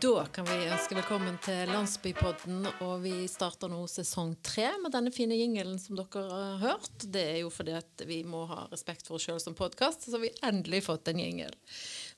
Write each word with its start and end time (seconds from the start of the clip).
Da 0.00 0.26
kan 0.32 0.44
vi 0.44 0.56
ønske 0.68 0.96
velkommen 0.98 1.36
til 1.40 1.70
Landsbypodden, 1.70 2.66
og 2.84 3.04
vi 3.04 3.12
starter 3.30 3.70
nå 3.72 3.78
sesong 3.88 4.34
tre 4.44 4.66
med 4.82 4.92
denne 4.92 5.12
fine 5.14 5.38
jingelen 5.38 5.78
som 5.80 5.96
dere 5.96 6.24
har 6.28 6.58
hørt. 6.60 7.06
Det 7.14 7.22
er 7.22 7.38
jo 7.40 7.52
fordi 7.54 7.72
at 7.78 8.04
vi 8.08 8.18
må 8.26 8.42
ha 8.50 8.66
respekt 8.72 9.08
for 9.08 9.16
oss 9.16 9.24
sjøl 9.24 9.40
som 9.40 9.56
podkast, 9.56 10.04
så 10.04 10.18
har 10.18 10.24
vi 10.26 10.32
endelig 10.44 10.82
fått 10.88 11.08
en 11.08 11.22
jingel. 11.22 11.54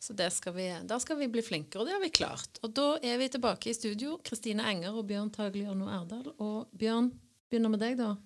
Så 0.02 0.16
skal 0.34 0.56
vi, 0.56 0.66
da 0.90 0.98
skal 0.98 1.20
vi 1.20 1.30
bli 1.30 1.44
flinkere, 1.44 1.84
og 1.84 1.86
det 1.86 1.94
har 1.94 2.02
vi 2.02 2.10
klart. 2.18 2.58
Og 2.66 2.74
da 2.74 2.88
er 2.98 3.20
vi 3.22 3.30
tilbake 3.36 3.70
i 3.70 3.76
studio, 3.78 4.18
Kristine 4.26 4.66
Enger 4.72 4.98
og 4.98 5.06
Bjørn 5.12 5.30
Tagliano 5.30 5.86
Erdal. 6.00 6.32
Og 6.38 6.66
Bjørn, 6.72 7.12
begynner 7.48 7.76
med 7.76 7.84
deg, 7.84 8.00
da. 8.00 8.16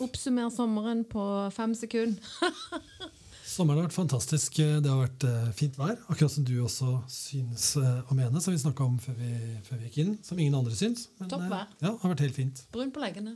Oppsummer 0.00 0.50
sommeren 0.54 1.06
på 1.06 1.22
fem 1.54 1.78
sekunder. 1.78 2.42
Sommeren 3.50 3.80
har 3.80 3.88
vært 3.88 3.96
fantastisk. 3.96 4.60
Det 4.60 4.86
har 4.86 5.00
vært 5.00 5.24
uh, 5.26 5.50
fint 5.58 5.74
vær, 5.78 5.96
akkurat 6.06 6.30
som 6.30 6.46
du 6.46 6.54
også 6.62 7.00
syns 7.10 7.72
uh, 7.80 8.06
å 8.06 8.14
mene, 8.14 8.38
som 8.42 8.54
vi 8.54 8.60
snakka 8.62 8.86
om 8.86 8.98
før 9.02 9.16
vi, 9.18 9.30
før 9.66 9.80
vi, 9.80 9.88
gikk 9.88 10.00
inn. 10.04 10.12
Som 10.22 10.38
ingen 10.38 10.54
andre 10.60 10.76
syns. 10.78 11.08
Men, 11.18 11.32
Topp 11.32 11.48
vær. 11.50 11.72
Ja, 11.82 11.96
har 11.98 12.12
vært 12.14 12.22
helt 12.28 12.38
fint. 12.38 12.62
Brun 12.70 12.94
på 12.94 13.02
leggene. 13.02 13.34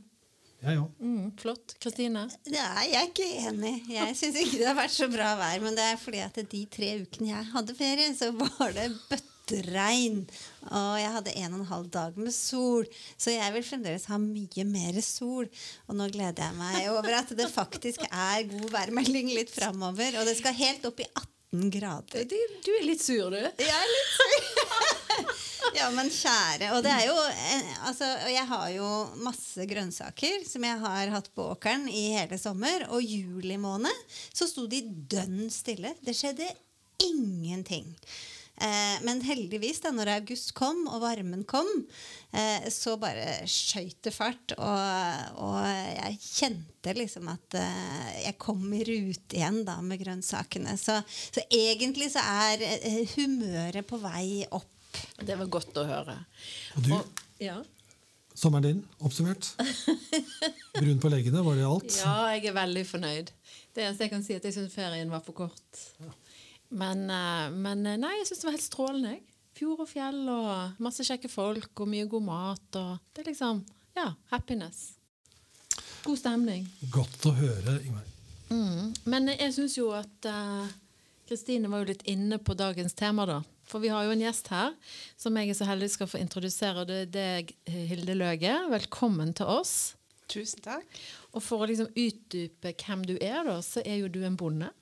Ja, 0.63 0.77
ja. 0.79 0.87
Mm, 1.03 1.35
flott. 1.41 1.75
Kristine? 1.83 2.25
Nei, 2.47 2.87
jeg 2.93 3.01
er 3.01 3.11
ikke 3.11 3.29
enig. 3.51 3.75
Jeg 3.91 4.17
syns 4.21 4.39
ikke 4.41 4.63
det 4.63 4.71
har 4.71 4.79
vært 4.79 4.95
så 4.95 5.11
bra 5.13 5.35
vær. 5.41 5.59
Men 5.67 5.77
det 5.77 5.91
er 5.91 6.01
fordi 6.01 6.23
at 6.25 6.41
de 6.55 6.65
tre 6.73 6.95
ukene 7.03 7.33
jeg 7.35 7.51
hadde 7.51 7.77
ferie, 7.77 8.15
så 8.17 8.31
var 8.39 8.73
det 8.77 8.93
bøtte 9.11 9.34
regn. 9.75 10.23
Og 10.71 10.95
jeg 11.01 11.13
hadde 11.17 11.35
en 11.41 11.53
og 11.53 11.61
en 11.61 11.71
halv 11.73 11.91
dag 11.93 12.17
med 12.19 12.35
sol, 12.35 12.89
så 13.21 13.35
jeg 13.35 13.55
vil 13.57 13.67
fremdeles 13.67 14.09
ha 14.11 14.19
mye 14.21 14.67
mer 14.69 15.01
sol. 15.05 15.49
Og 15.89 15.99
nå 15.99 16.09
gleder 16.15 16.49
jeg 16.49 16.59
meg 16.59 16.91
over 16.95 17.21
at 17.21 17.35
det 17.37 17.51
faktisk 17.53 18.05
er 18.09 18.47
god 18.51 18.69
værmelding 18.73 19.33
litt 19.35 19.53
framover. 19.55 20.21
Og 20.21 20.29
det 20.29 20.39
skal 20.41 20.57
helt 20.59 20.87
opp 20.89 21.03
i 21.05 21.09
18 21.11 21.71
grader. 21.75 22.29
Du 22.29 22.71
er 22.79 22.87
litt 22.87 23.05
sur, 23.05 23.31
du. 23.31 23.41
Jeg 23.41 23.75
er 23.75 23.93
litt 23.97 24.15
sur. 24.17 24.95
ja, 25.79 25.89
men 25.95 26.11
kjære. 26.13 26.71
Og 26.75 26.83
det 26.85 26.93
er 26.93 27.07
jo 27.09 27.17
altså, 27.89 28.09
jeg 28.33 28.47
har 28.51 28.69
jo 28.75 28.91
masse 29.25 29.67
grønnsaker 29.71 30.45
som 30.49 30.67
jeg 30.67 30.83
har 30.83 31.15
hatt 31.15 31.31
på 31.35 31.49
åkeren 31.55 31.87
i 31.91 32.07
hele 32.17 32.39
sommer. 32.41 32.87
Og 32.95 33.05
juli 33.05 33.59
måned 33.61 34.15
så 34.33 34.49
sto 34.51 34.67
de 34.71 34.83
dønn 34.85 35.49
stille. 35.53 35.95
Det 36.05 36.17
skjedde 36.17 36.49
ingenting. 37.05 37.91
Eh, 38.55 38.99
men 39.03 39.23
heldigvis, 39.27 39.81
da 39.83 39.91
når 39.91 40.13
august 40.13 40.53
kom 40.55 40.85
og 40.87 41.03
varmen 41.03 41.43
kom, 41.49 41.69
eh, 42.31 42.69
så 42.71 42.95
bare 43.03 43.43
skøyt 43.51 43.99
det 44.07 44.15
fart. 44.15 44.55
Og, 44.55 45.41
og, 45.43 45.59
jeg 45.67 46.21
kjente 46.23 46.95
liksom 46.95 47.33
at 47.33 47.59
eh, 47.59 48.13
jeg 48.29 48.39
kom 48.43 48.63
i 48.77 48.85
rute 48.87 49.41
igjen 49.41 49.63
da 49.67 49.81
med 49.83 50.03
grønnsakene. 50.05 50.77
Så, 50.81 51.01
så 51.35 51.43
egentlig 51.51 52.13
så 52.15 52.23
er 52.23 52.63
eh, 52.63 53.03
humøret 53.17 53.87
på 53.91 53.99
vei 54.03 54.45
opp. 54.55 54.71
Det 55.19 55.35
var 55.35 55.51
godt 55.51 55.83
å 55.83 55.89
høre. 55.89 56.19
Og 56.79 56.87
du? 56.87 56.93
Og, 56.95 57.25
ja. 57.43 57.59
Sommeren 58.35 58.67
din 58.67 58.83
oppsummert? 59.03 59.53
Brun 60.79 60.99
på 61.03 61.11
leggene, 61.11 61.43
var 61.47 61.59
det 61.59 61.67
alt? 61.67 61.97
Ja, 62.03 62.19
jeg 62.35 62.51
er 62.51 62.57
veldig 62.57 62.83
fornøyd. 62.87 63.31
Det 63.75 63.83
eneste 63.83 64.07
jeg 64.07 64.13
kan 64.15 64.23
si, 64.27 64.35
er 64.35 64.43
at 64.43 64.47
jeg 64.47 64.57
syns 64.57 64.75
ferien 64.75 65.11
var 65.11 65.23
for 65.27 65.35
kort. 65.39 65.83
Ja. 66.03 66.11
Men, 66.75 67.11
eh, 67.11 67.51
men, 67.51 67.87
eh, 67.87 67.99
nei, 68.01 68.17
jeg 68.19 68.29
syns 68.29 68.43
det 68.43 68.49
var 68.49 68.57
helt 68.57 68.67
strålende. 68.67 69.15
Fjord 69.55 69.85
og 69.85 69.87
fjell 69.87 70.25
og 70.27 70.81
masse 70.83 71.05
kjekke 71.07 71.31
folk 71.31 71.83
og 71.85 71.91
mye 71.91 72.09
god 72.11 72.25
mat. 72.27 72.79
Og 72.81 73.15
det 73.15 73.23
er 73.23 73.33
liksom 73.33 73.65
Ja, 73.95 74.09
happiness. 74.33 74.97
God 76.03 76.19
stemning. 76.19 76.65
Godt 76.91 77.29
å 77.31 77.31
høre, 77.31 77.77
Ingmar. 77.79 78.09
Mm. 78.51 78.91
Men 79.07 79.29
jeg 79.31 79.53
syns 79.55 79.77
jo 79.79 79.93
at 79.95 80.27
eh, 80.27 80.73
Kristine 81.29 81.69
uh, 81.69 81.71
var 81.71 81.85
jo 81.85 81.93
litt 81.93 82.03
inne 82.11 82.41
på 82.43 82.57
dagens 82.59 82.99
tema, 82.99 83.23
da. 83.25 83.39
For 83.71 83.79
vi 83.79 83.93
har 83.95 84.03
jo 84.03 84.11
en 84.11 84.25
gjest 84.27 84.51
her 84.51 84.75
som 85.17 85.39
jeg 85.39 85.55
er 85.55 85.55
så 85.55 85.69
heldig 85.71 85.93
skal 85.95 86.11
få 86.11 86.19
introdusere. 86.19 86.83
Det 86.91 86.99
er 87.05 87.13
deg, 87.15 87.55
Hilde 87.71 88.19
Løge. 88.19 88.57
Velkommen 88.75 89.31
til 89.33 89.47
oss. 89.47 89.95
Tusen 90.27 90.67
takk. 90.67 90.91
Og 91.31 91.41
for 91.41 91.63
å 91.63 91.71
liksom 91.71 91.95
utdype 91.95 92.75
hvem 92.75 93.07
du 93.07 93.15
er, 93.21 93.45
da, 93.47 93.61
så 93.63 93.81
er 93.87 94.03
jo 94.03 94.11
du 94.11 94.25
en 94.27 94.37
bonde 94.37 94.75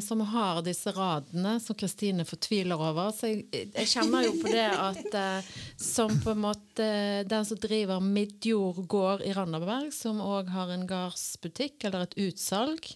som 0.00 0.20
har 0.20 0.62
disse 0.64 0.92
radene 0.96 1.58
som 1.60 1.76
Kristine 1.76 2.24
fortviler 2.24 2.80
over. 2.80 3.10
Så 3.12 3.28
jeg, 3.28 3.46
jeg, 3.52 3.88
kjenner 3.90 4.24
jo 4.24 4.34
på 4.40 4.52
det 4.52 4.68
at 4.72 5.16
eh, 5.20 5.48
som 5.80 6.12
på 6.22 6.32
en 6.32 6.44
måte 6.46 6.86
den 7.28 7.48
som 7.48 7.60
driver 7.60 8.00
Midjord 8.00 8.86
gård 8.88 9.24
i 9.26 9.34
Randaberg, 9.36 9.92
som 9.92 10.22
òg 10.24 10.48
har 10.54 10.72
en 10.72 10.86
gardsbutikk 10.88 11.84
eller 11.88 12.06
et 12.06 12.16
utsalg, 12.28 12.88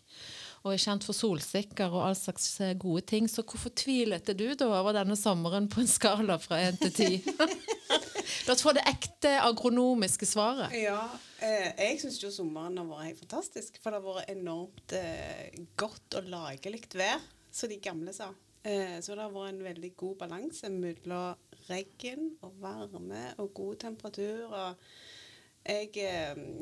og 0.60 0.74
er 0.74 0.80
kjent 0.80 1.04
for 1.04 1.16
solsikker 1.16 1.92
og 1.92 2.06
all 2.08 2.16
slags 2.16 2.48
eh, 2.64 2.76
gode 2.80 3.04
ting. 3.12 3.28
Så 3.28 3.44
hvor 3.44 3.60
fortvilet 3.60 4.32
er 4.32 4.38
du 4.40 4.48
da 4.54 4.72
over 4.80 4.96
denne 4.96 5.16
sommeren 5.20 5.68
på 5.72 5.84
en 5.84 5.90
skala 5.90 6.40
fra 6.40 6.62
én 6.64 6.80
til 6.80 6.96
ti? 6.96 7.12
La 8.46 8.54
oss 8.54 8.64
få 8.64 8.74
det 8.76 8.84
ekte 8.88 9.32
agronomiske 9.44 10.28
svaret. 10.28 10.74
Ja, 10.78 11.02
eh, 11.42 11.70
jeg 11.78 12.00
syns 12.02 12.20
jo 12.22 12.32
sommeren 12.34 12.78
har 12.80 12.88
vært 12.88 13.08
helt 13.08 13.22
fantastisk. 13.24 13.80
For 13.82 13.92
det 13.92 14.00
har 14.00 14.06
vært 14.06 14.32
enormt 14.34 14.94
eh, 14.96 15.60
godt 15.80 16.18
og 16.20 16.30
lagelig 16.32 16.84
vær, 16.94 17.22
som 17.52 17.70
de 17.72 17.80
gamle 17.82 18.14
sa. 18.16 18.30
Eh, 18.62 18.98
så 19.00 19.16
det 19.16 19.24
har 19.24 19.34
vært 19.34 19.54
en 19.54 19.64
veldig 19.64 19.92
god 20.02 20.18
balanse 20.24 20.72
mellom 20.74 21.48
regn 21.70 22.30
og 22.46 22.60
varme 22.62 23.24
og 23.40 23.52
god 23.56 23.80
temperatur. 23.86 24.50
Og 24.50 24.86
jeg, 25.66 25.92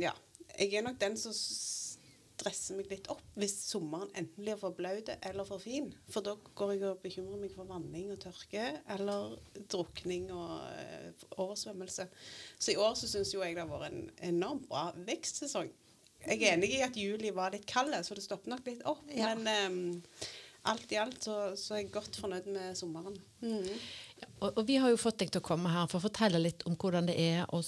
ja, 0.03 0.13
jeg 0.59 0.75
er 0.75 0.85
nok 0.85 0.99
den 1.01 1.17
som 1.21 1.35
stresse 2.39 2.77
meg 2.79 2.89
litt 2.93 3.09
opp 3.13 3.25
hvis 3.39 3.57
sommeren 3.69 4.11
enten 4.19 4.45
blir 4.45 4.59
for 4.61 4.77
blaut 4.77 5.11
eller 5.17 5.47
for 5.49 5.63
fin. 5.63 5.91
For 6.11 6.25
da 6.25 6.37
går 6.59 6.75
jeg 6.75 6.87
og 6.89 7.03
bekymrer 7.03 7.43
meg 7.43 7.55
for 7.55 7.69
vanning 7.69 8.13
og 8.15 8.21
tørke 8.23 8.71
eller 8.95 9.37
drukning 9.71 10.31
og 10.35 10.55
uh, 10.63 11.27
oversvømmelse. 11.37 12.09
Så 12.59 12.73
i 12.75 12.81
år 12.81 12.97
så 12.99 13.11
syns 13.11 13.35
jo 13.35 13.43
jeg 13.43 13.59
det 13.59 13.65
har 13.65 13.73
vært 13.73 13.93
en 13.93 14.11
enormt 14.33 14.69
bra 14.71 14.89
vekstsesong. 15.09 15.71
Jeg 16.27 16.43
er 16.43 16.57
enig 16.57 16.73
i 16.75 16.83
at 16.83 16.97
juli 16.99 17.31
var 17.35 17.55
litt 17.55 17.67
kald, 17.71 17.95
så 18.05 18.17
det 18.17 18.25
stopper 18.25 18.51
nok 18.51 18.67
litt 18.67 18.83
opp. 18.91 19.05
Ja. 19.15 19.35
Men 19.39 19.71
um, 19.71 20.11
alt 20.69 20.93
i 20.93 20.99
alt 21.01 21.23
så, 21.25 21.37
så, 21.57 21.77
er 21.77 21.85
jeg 21.85 21.93
godt 21.95 22.19
fornøyd 22.19 22.49
med 22.53 22.75
sommeren. 22.79 23.17
Mm. 23.41 23.69
Og, 24.39 24.53
og, 24.53 24.61
vi 24.69 24.77
har 24.79 24.93
jo 24.93 24.99
fått 25.01 25.21
deg 25.23 25.33
til 25.33 25.43
å 25.43 25.47
komme 25.47 25.71
her 25.73 25.89
for 25.91 25.99
å 25.99 26.07
fortelle 26.07 26.41
litt 26.43 26.65
om 26.69 26.77
hvordan 26.79 27.09
det 27.11 27.17
er 27.19 27.49
å 27.55 27.61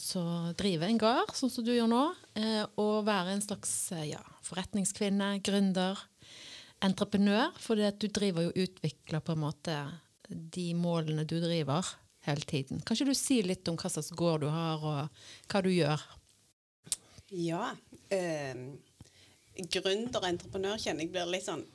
drive 0.59 0.87
en 0.87 1.01
gard, 1.01 1.33
sånn 1.35 1.51
som 1.53 1.67
du 1.67 1.73
gjør 1.75 1.91
nå. 1.91 2.03
Eh, 2.39 2.63
og 2.81 3.07
være 3.09 3.35
en 3.35 3.43
slags 3.45 3.73
eh, 3.97 4.13
ja, 4.13 4.21
forretningskvinne, 4.47 5.33
gründer, 5.47 5.99
entreprenør. 6.87 7.57
For 7.63 7.79
du 7.79 8.07
driver 8.07 8.47
jo 8.47 8.53
og 8.55 8.63
utvikler 8.67 9.25
på 9.25 9.35
en 9.35 9.43
måte 9.43 9.81
de 10.31 10.69
målene 10.79 11.27
du 11.27 11.41
driver 11.43 11.87
hele 12.29 12.47
tiden. 12.47 12.85
Kan 12.85 12.97
ikke 12.97 13.11
du 13.11 13.19
si 13.19 13.41
litt 13.43 13.67
om 13.71 13.79
hva 13.81 13.91
slags 13.91 14.13
gård 14.15 14.45
du 14.45 14.51
har, 14.53 14.79
og 14.79 15.51
hva 15.51 15.65
du 15.67 15.71
gjør? 15.73 16.07
Ja. 17.35 17.73
Eh, 18.15 18.55
gründer 19.75 20.27
entreprenør 20.31 20.79
kjenner 20.81 21.07
jeg 21.07 21.15
blir 21.15 21.31
litt 21.31 21.47
sånn 21.47 21.67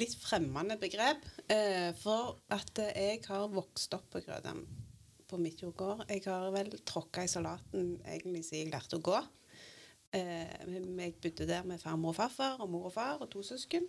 litt 0.00 0.14
fremmende 0.18 0.76
begrep. 0.80 1.24
Eh, 1.50 1.90
for 2.00 2.38
at 2.54 2.82
jeg 2.90 3.22
har 3.28 3.48
vokst 3.52 3.94
opp 3.96 4.10
på 4.14 4.22
Grødem 4.24 4.64
på 5.28 5.40
Midtjord 5.40 6.04
Jeg 6.10 6.22
har 6.26 6.50
vel 6.54 6.70
tråkka 6.84 7.24
i 7.24 7.30
salaten 7.30 7.96
egentlig 8.04 8.44
siden 8.44 8.68
jeg 8.68 8.74
lærte 8.74 9.00
å 9.00 9.04
gå. 9.04 9.18
Eh, 10.14 10.54
jeg 10.68 11.16
bodde 11.22 11.48
der 11.48 11.66
med 11.66 11.82
farmor 11.82 12.14
og 12.14 12.20
farfar 12.20 12.62
og 12.62 12.70
mor 12.70 12.88
og 12.90 12.94
far 12.94 13.20
og 13.20 13.30
to 13.32 13.42
søsken. 13.42 13.88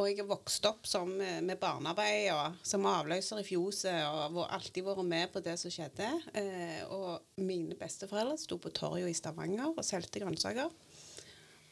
Og 0.00 0.08
jeg 0.08 0.22
har 0.22 0.28
vokst 0.30 0.64
opp 0.64 0.86
som, 0.88 1.10
med 1.18 1.58
barnearbeid 1.60 2.30
og 2.32 2.60
som 2.64 2.86
avløser 2.88 3.42
i 3.42 3.44
fjoset 3.44 3.98
og 4.06 4.38
har 4.38 4.54
alltid 4.56 4.86
vært 4.86 5.04
med 5.04 5.32
på 5.34 5.42
det 5.44 5.58
som 5.60 5.72
skjedde. 5.72 6.08
Eh, 6.38 6.80
og 6.88 7.42
mine 7.44 7.76
besteforeldre 7.76 8.38
sto 8.40 8.56
på 8.62 8.72
torget 8.72 9.10
i 9.10 9.16
Stavanger 9.18 9.74
og 9.74 9.84
solgte 9.84 10.22
grønnsaker. 10.22 10.72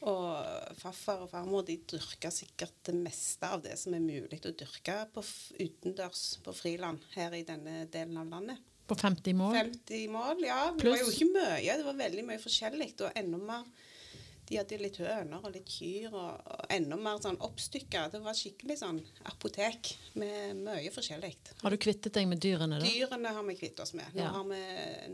Og 0.09 0.77
farfar 0.81 1.27
og 1.27 1.29
farmor 1.29 1.65
de 1.69 1.77
dyrka 1.91 2.31
sikkert 2.33 2.79
det 2.89 2.95
meste 2.97 3.45
av 3.45 3.61
det 3.65 3.77
som 3.77 3.93
er 3.93 4.01
mulig 4.01 4.41
å 4.49 4.55
dyrke 4.57 4.97
på 5.13 5.25
utendørs 5.61 6.25
på 6.45 6.55
friland 6.57 7.05
her 7.13 7.37
i 7.37 7.45
denne 7.45 7.85
delen 7.93 8.17
av 8.23 8.33
landet. 8.33 8.67
På 8.89 8.97
50 8.97 9.37
mål? 9.39 9.55
50 9.55 10.09
mål, 10.11 10.41
ja. 10.49 10.63
Det 10.79 10.89
var 10.89 10.99
jo 10.99 11.13
ikke 11.13 11.29
mye. 11.31 11.77
Det 11.79 11.85
var 11.87 11.99
veldig 12.01 12.25
mye 12.27 12.41
forskjellig. 12.43 12.95
Og 13.05 13.21
enda 13.21 13.39
mer 13.39 13.69
De 14.51 14.57
hadde 14.59 14.81
litt 14.81 14.97
høner 14.99 15.45
og 15.47 15.53
litt 15.55 15.69
kyr 15.71 16.09
og, 16.11 16.41
og 16.51 16.73
enda 16.75 16.97
mer 16.99 17.21
sånn 17.23 17.39
oppstykka. 17.47 18.09
Det 18.11 18.19
var 18.25 18.35
skikkelig 18.35 18.81
sånn 18.81 18.99
apotek 19.31 19.93
med 20.19 20.59
mye 20.65 20.91
forskjellig. 20.91 21.37
Har 21.61 21.71
du 21.71 21.79
kvittet 21.79 22.17
deg 22.17 22.27
med 22.27 22.43
dyrene, 22.43 22.81
da? 22.81 22.89
Dyrene 22.89 23.37
har 23.37 23.47
vi 23.47 23.55
kvittet 23.61 23.85
oss 23.85 23.95
med. 23.95 24.11
Nå 24.17 24.25
ja. 24.25 24.33
har 24.35 24.49
vi 24.51 24.65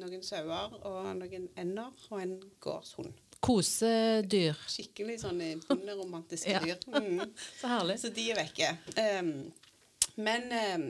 noen 0.00 0.24
sauer 0.24 0.80
og 0.80 1.12
noen 1.20 1.50
ender 1.52 2.08
og 2.08 2.22
en 2.22 2.38
gårdshund. 2.64 3.12
Kosedyr. 3.44 4.58
Skikkelig 4.70 5.18
sånn 5.22 5.42
bonderomantiske 5.66 6.54
ja. 6.54 6.62
dyr. 6.62 6.80
Mm. 6.92 7.22
så 7.60 7.70
herlig. 7.70 7.98
Så 8.02 8.12
de 8.14 8.28
er 8.32 8.40
vekke. 8.40 8.70
Um, 9.20 9.32
men 10.24 10.48
um, 10.52 10.86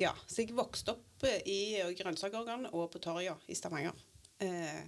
ja, 0.00 0.14
så 0.26 0.42
jeg 0.42 0.56
vokste 0.56 0.96
opp 0.96 1.28
i 1.46 1.78
grønnsakorgan 1.96 2.68
og 2.72 2.90
på 2.92 3.02
Torja 3.04 3.36
i 3.46 3.56
Stavanger. 3.58 3.94
Uh, 4.42 4.82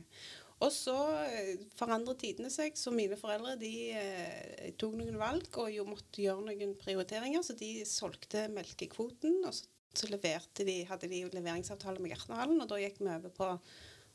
og 0.65 0.71
så 0.73 0.97
eh, 1.29 1.59
forandret 1.77 2.17
tidene 2.23 2.49
seg, 2.49 2.79
så 2.81 2.89
mine 2.89 3.19
foreldre 3.21 3.59
de 3.61 3.73
eh, 3.93 4.71
tok 4.81 4.95
noen 4.97 5.19
valg 5.21 5.59
og 5.61 5.69
jo 5.69 5.85
måtte 5.85 6.23
gjøre 6.25 6.47
noen 6.47 6.73
prioriteringer. 6.81 7.45
Så 7.45 7.59
de 7.61 7.85
solgte 7.85 8.47
melkekvoten, 8.55 9.43
og 9.45 9.53
så 9.53 9.69
så 9.97 10.07
de, 10.13 10.75
hadde 10.85 11.09
de 11.09 11.23
leveringsavtale 11.33 12.03
med 12.03 12.13
Gartnerhallen, 12.13 12.61
og 12.61 12.69
da 12.69 12.77
gikk 12.83 12.99
vi 13.01 13.09
over 13.09 13.33
på 13.33 13.47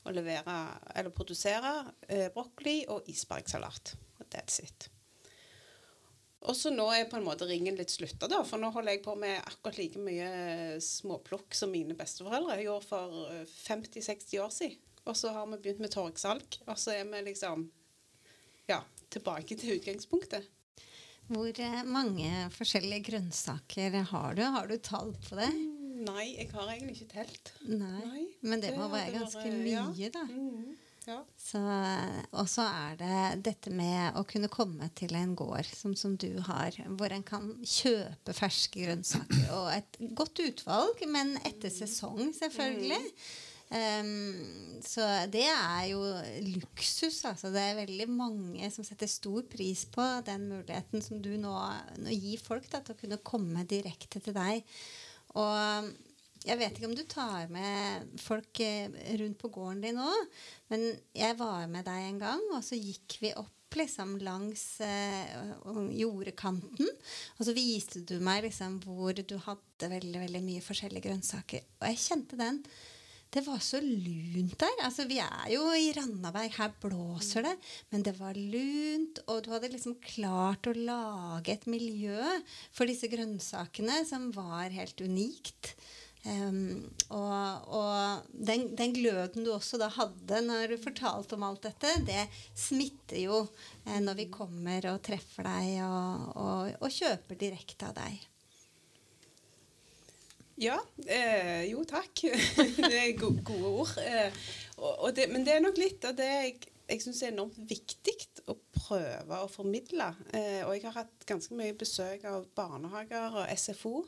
å 0.03 0.13
levere, 0.13 0.55
eller 0.95 1.13
produsere 1.13 1.73
eh, 2.07 2.29
brokkoli 2.33 2.81
og 2.91 3.07
isbergsalat. 3.11 3.95
That's 4.31 4.61
it. 4.63 4.87
Og 6.49 6.55
så 6.57 6.71
nå 6.73 6.87
er 6.95 7.09
på 7.09 7.19
en 7.19 7.25
måte 7.25 7.45
ringen 7.45 7.75
litt 7.77 7.91
slutta, 7.93 8.25
da, 8.31 8.39
for 8.47 8.61
nå 8.61 8.71
holder 8.73 8.95
jeg 8.95 9.03
på 9.05 9.13
med 9.19 9.43
akkurat 9.43 9.77
like 9.77 10.01
mye 10.01 10.79
småplukk 10.81 11.53
som 11.57 11.69
mine 11.73 11.93
besteforeldre 11.97 12.57
gjorde 12.63 12.87
for 12.87 13.19
50-60 13.45 14.41
år 14.41 14.55
siden. 14.55 14.79
Og 15.09 15.17
så 15.17 15.33
har 15.33 15.45
vi 15.49 15.59
begynt 15.61 15.81
med 15.81 15.93
torgsalg, 15.93 16.57
og 16.65 16.77
så 16.77 16.95
er 16.95 17.05
vi 17.09 17.21
liksom 17.25 17.67
ja, 18.69 18.81
tilbake 19.13 19.57
til 19.57 19.77
utgangspunktet. 19.77 20.49
Hvor 21.31 21.61
eh, 21.63 21.83
mange 21.87 22.49
forskjellige 22.57 23.11
grønnsaker 23.11 24.01
har 24.09 24.37
du? 24.37 24.43
Har 24.55 24.67
du 24.69 24.75
tall 24.81 25.13
på 25.29 25.37
det? 25.39 25.51
Nei, 26.01 26.27
jeg 26.37 26.49
har 26.53 26.69
egentlig 26.73 26.95
ikke 27.01 27.11
telt. 27.17 27.51
Nei, 27.67 28.05
Nei, 28.05 28.23
Men 28.41 28.63
det 28.63 28.71
må 28.77 28.87
det 28.89 28.95
være 28.97 29.19
ganske 29.19 29.43
vært- 29.43 29.59
mye, 29.65 29.83
ja. 29.99 30.09
da. 30.15 30.23
Mm, 30.29 30.71
ja. 31.07 31.19
Og 32.37 32.47
så 32.49 32.65
er 32.65 32.97
det 32.99 33.43
dette 33.49 33.71
med 33.73 34.17
å 34.19 34.23
kunne 34.29 34.49
komme 34.53 34.89
til 34.97 35.15
en 35.17 35.35
gård 35.35 35.65
som, 35.65 35.95
som 35.97 36.15
du 36.17 36.29
har, 36.47 36.77
hvor 36.97 37.11
en 37.13 37.23
kan 37.25 37.47
kjøpe 37.65 38.35
ferske 38.37 38.83
grønnsaker. 38.85 39.47
Og 39.57 39.71
et 39.75 40.01
godt 40.17 40.41
utvalg, 40.45 41.01
men 41.09 41.37
etter 41.45 41.73
sesong, 41.73 42.29
selvfølgelig. 42.37 43.01
Um, 43.71 44.81
så 44.83 45.05
det 45.31 45.45
er 45.47 45.85
jo 45.93 46.01
luksus. 46.57 47.21
Altså. 47.29 47.53
Det 47.55 47.61
er 47.63 47.77
veldig 47.77 48.07
mange 48.11 48.67
som 48.73 48.83
setter 48.83 49.07
stor 49.07 49.45
pris 49.47 49.85
på 49.87 50.03
den 50.27 50.49
muligheten 50.51 51.01
som 51.05 51.21
du 51.23 51.31
nå, 51.39 51.53
nå 52.03 52.11
gir 52.11 52.41
folk 52.43 52.67
da, 52.73 52.81
til 52.83 52.97
å 52.97 52.99
kunne 52.99 53.21
komme 53.23 53.63
direkte 53.63 54.19
til 54.19 54.35
deg. 54.35 54.65
Og 55.39 55.91
jeg 56.41 56.57
vet 56.57 56.73
ikke 56.73 56.89
om 56.89 56.97
du 56.97 57.03
tar 57.05 57.49
med 57.53 58.13
folk 58.21 58.61
eh, 58.65 58.89
rundt 59.21 59.37
på 59.41 59.51
gården 59.53 59.83
din 59.83 59.99
òg, 60.01 60.37
men 60.73 60.87
jeg 61.13 61.37
var 61.37 61.67
med 61.69 61.85
deg 61.85 62.05
en 62.07 62.21
gang, 62.23 62.45
og 62.55 62.63
så 62.65 62.79
gikk 62.79 63.19
vi 63.21 63.33
opp 63.37 63.77
liksom 63.77 64.17
langs 64.25 64.63
eh, 64.83 65.53
jordekanten. 65.95 66.89
Og 67.37 67.45
så 67.47 67.53
viste 67.55 68.01
du 68.07 68.17
meg 68.23 68.43
liksom 68.47 68.79
hvor 68.83 69.15
du 69.15 69.37
hadde 69.45 69.91
veldig, 69.93 70.23
veldig 70.25 70.41
mye 70.47 70.65
forskjellige 70.65 71.07
grønnsaker. 71.07 71.63
Og 71.79 71.87
jeg 71.91 72.01
kjente 72.07 72.39
den. 72.41 72.59
Det 73.31 73.45
var 73.45 73.61
så 73.63 73.79
lunt 73.79 74.57
der. 74.59 74.73
Altså, 74.83 75.05
vi 75.07 75.21
er 75.23 75.45
jo 75.53 75.63
i 75.71 75.93
Randaberg, 75.95 76.51
her 76.57 76.73
blåser 76.83 77.45
det. 77.47 77.53
Men 77.93 78.03
det 78.03 78.17
var 78.17 78.35
lunt, 78.35 79.21
og 79.31 79.45
du 79.45 79.53
hadde 79.53 79.71
liksom 79.71 79.95
klart 80.03 80.67
å 80.67 80.75
lage 80.75 81.55
et 81.55 81.67
miljø 81.71 82.19
for 82.75 82.91
disse 82.91 83.07
grønnsakene 83.11 84.01
som 84.09 84.33
var 84.35 84.75
helt 84.75 84.99
unikt. 84.99 85.71
Um, 86.21 86.83
og 87.09 87.69
og 87.73 88.27
den, 88.29 88.67
den 88.77 88.91
gløden 88.93 89.47
du 89.47 89.49
også 89.55 89.79
da 89.81 89.87
hadde 89.89 90.43
når 90.45 90.75
du 90.75 90.83
fortalte 90.83 91.33
om 91.33 91.47
alt 91.47 91.63
dette, 91.65 91.95
det 92.05 92.27
smitter 92.53 93.23
jo 93.23 93.39
eh, 93.87 93.97
når 94.03 94.19
vi 94.19 94.27
kommer 94.29 94.91
og 94.91 95.01
treffer 95.07 95.49
deg 95.49 95.79
og, 95.87 96.27
og, 96.35 96.75
og 96.77 96.93
kjøper 96.99 97.41
direkte 97.41 97.89
av 97.89 97.97
deg. 98.03 98.30
Ja, 100.59 100.77
eh, 101.07 101.69
jo 101.71 101.85
takk. 101.87 102.25
det 102.89 102.91
er 102.91 103.15
go 103.19 103.31
gode 103.45 103.71
ord. 103.71 103.95
Eh, 104.03 104.43
og, 104.81 105.09
det, 105.15 105.29
men 105.31 105.45
det 105.47 105.55
er 105.55 105.63
nok 105.63 105.79
litt 105.79 106.05
av 106.07 106.17
det 106.17 106.27
jeg, 106.27 106.59
jeg 106.91 107.03
syns 107.05 107.23
er 107.23 107.33
enormt 107.33 107.57
viktig 107.69 108.17
å 108.51 108.57
prøve 108.75 109.41
å 109.41 109.49
formidle. 109.51 110.11
Eh, 110.35 110.61
og 110.65 110.75
jeg 110.75 110.85
har 110.89 111.01
hatt 111.03 111.27
ganske 111.29 111.55
mye 111.57 111.77
besøk 111.77 112.25
av 112.29 112.47
barnehager 112.57 113.41
og 113.41 113.51
SFO. 113.57 114.01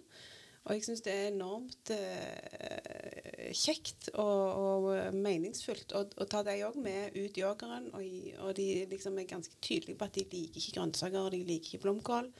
Og 0.64 0.78
jeg 0.78 0.86
syns 0.86 1.02
det 1.04 1.12
er 1.12 1.26
enormt 1.34 1.92
eh, 1.92 3.50
kjekt 3.52 4.08
og, 4.14 4.44
og 4.64 5.16
meningsfullt 5.16 5.92
å, 6.00 6.06
ta 6.30 6.40
de 6.48 6.56
òg 6.64 6.78
med 6.80 7.18
ut 7.18 7.40
i 7.40 7.44
åkeren. 7.44 7.90
Og, 7.98 8.06
og 8.46 8.54
de 8.60 8.68
liksom 8.92 9.20
er 9.20 9.28
ganske 9.28 9.60
tydelige 9.60 10.00
på 10.00 10.08
at 10.08 10.16
de 10.16 10.24
liker 10.32 10.62
ikke 10.62 10.78
grønnsaker 10.78 11.20
og 11.20 11.34
de 11.36 11.42
liker 11.44 11.74
ikke 11.74 11.84
blomkål. 11.84 12.32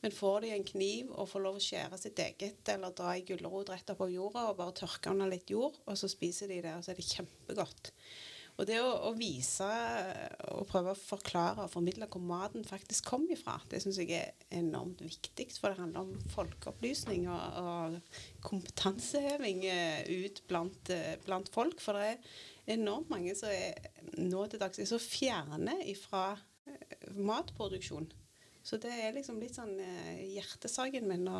Men 0.00 0.14
får 0.14 0.40
de 0.44 0.54
en 0.54 0.66
kniv 0.66 1.10
og 1.10 1.28
får 1.30 1.42
lov 1.42 1.58
å 1.58 1.62
skjære 1.62 1.98
sitt 1.98 2.20
eget, 2.22 2.62
eller 2.70 2.94
dra 2.94 3.16
ei 3.16 3.24
gulrot 3.26 3.72
rett 3.72 3.90
opp 3.94 4.04
av 4.06 4.12
jorda 4.14 4.48
og 4.50 4.58
bare 4.60 4.76
tørke 4.78 5.10
under 5.10 5.30
litt 5.30 5.50
jord, 5.50 5.78
og 5.86 5.98
så 5.98 6.10
spiser 6.10 6.52
de 6.52 6.60
det, 6.62 6.74
og 6.76 6.84
så 6.86 6.92
er 6.92 7.00
det 7.00 7.08
kjempegodt. 7.08 7.92
Og 8.58 8.66
det 8.66 8.80
å, 8.82 8.88
å 9.06 9.10
vise 9.14 9.66
og 10.50 10.64
prøve 10.66 10.90
å 10.90 10.98
forklare 10.98 11.62
og 11.62 11.70
formidle 11.70 12.08
hvor 12.10 12.24
maten 12.26 12.64
faktisk 12.66 13.06
kommer 13.06 13.36
ifra, 13.36 13.54
det 13.70 13.78
syns 13.84 14.00
jeg 14.02 14.10
er 14.16 14.32
enormt 14.58 15.04
viktig. 15.04 15.46
For 15.54 15.70
det 15.70 15.78
handler 15.78 16.08
om 16.08 16.30
folkeopplysning 16.34 17.28
og, 17.30 17.60
og 17.62 18.42
kompetanseheving 18.48 19.62
eh, 19.70 20.10
ut 20.26 20.42
blant, 20.50 20.90
eh, 20.90 21.14
blant 21.22 21.50
folk. 21.54 21.78
For 21.84 21.94
det 21.94 22.16
er 22.16 22.80
enormt 22.80 23.14
mange 23.14 23.36
som 23.38 23.52
er 23.54 23.78
nå 24.18 24.42
til 24.50 24.62
dags 24.62 24.82
er 24.82 24.90
så 24.90 24.98
fjerne 24.98 25.78
ifra 25.86 26.32
eh, 26.66 27.12
matproduksjon. 27.14 28.10
Så 28.68 28.76
det 28.82 28.90
er 29.00 29.14
liksom 29.16 29.38
litt 29.40 29.54
sånn 29.56 29.78
eh, 29.80 30.18
hjertesaken 30.34 31.06
min 31.08 31.22
å 31.32 31.38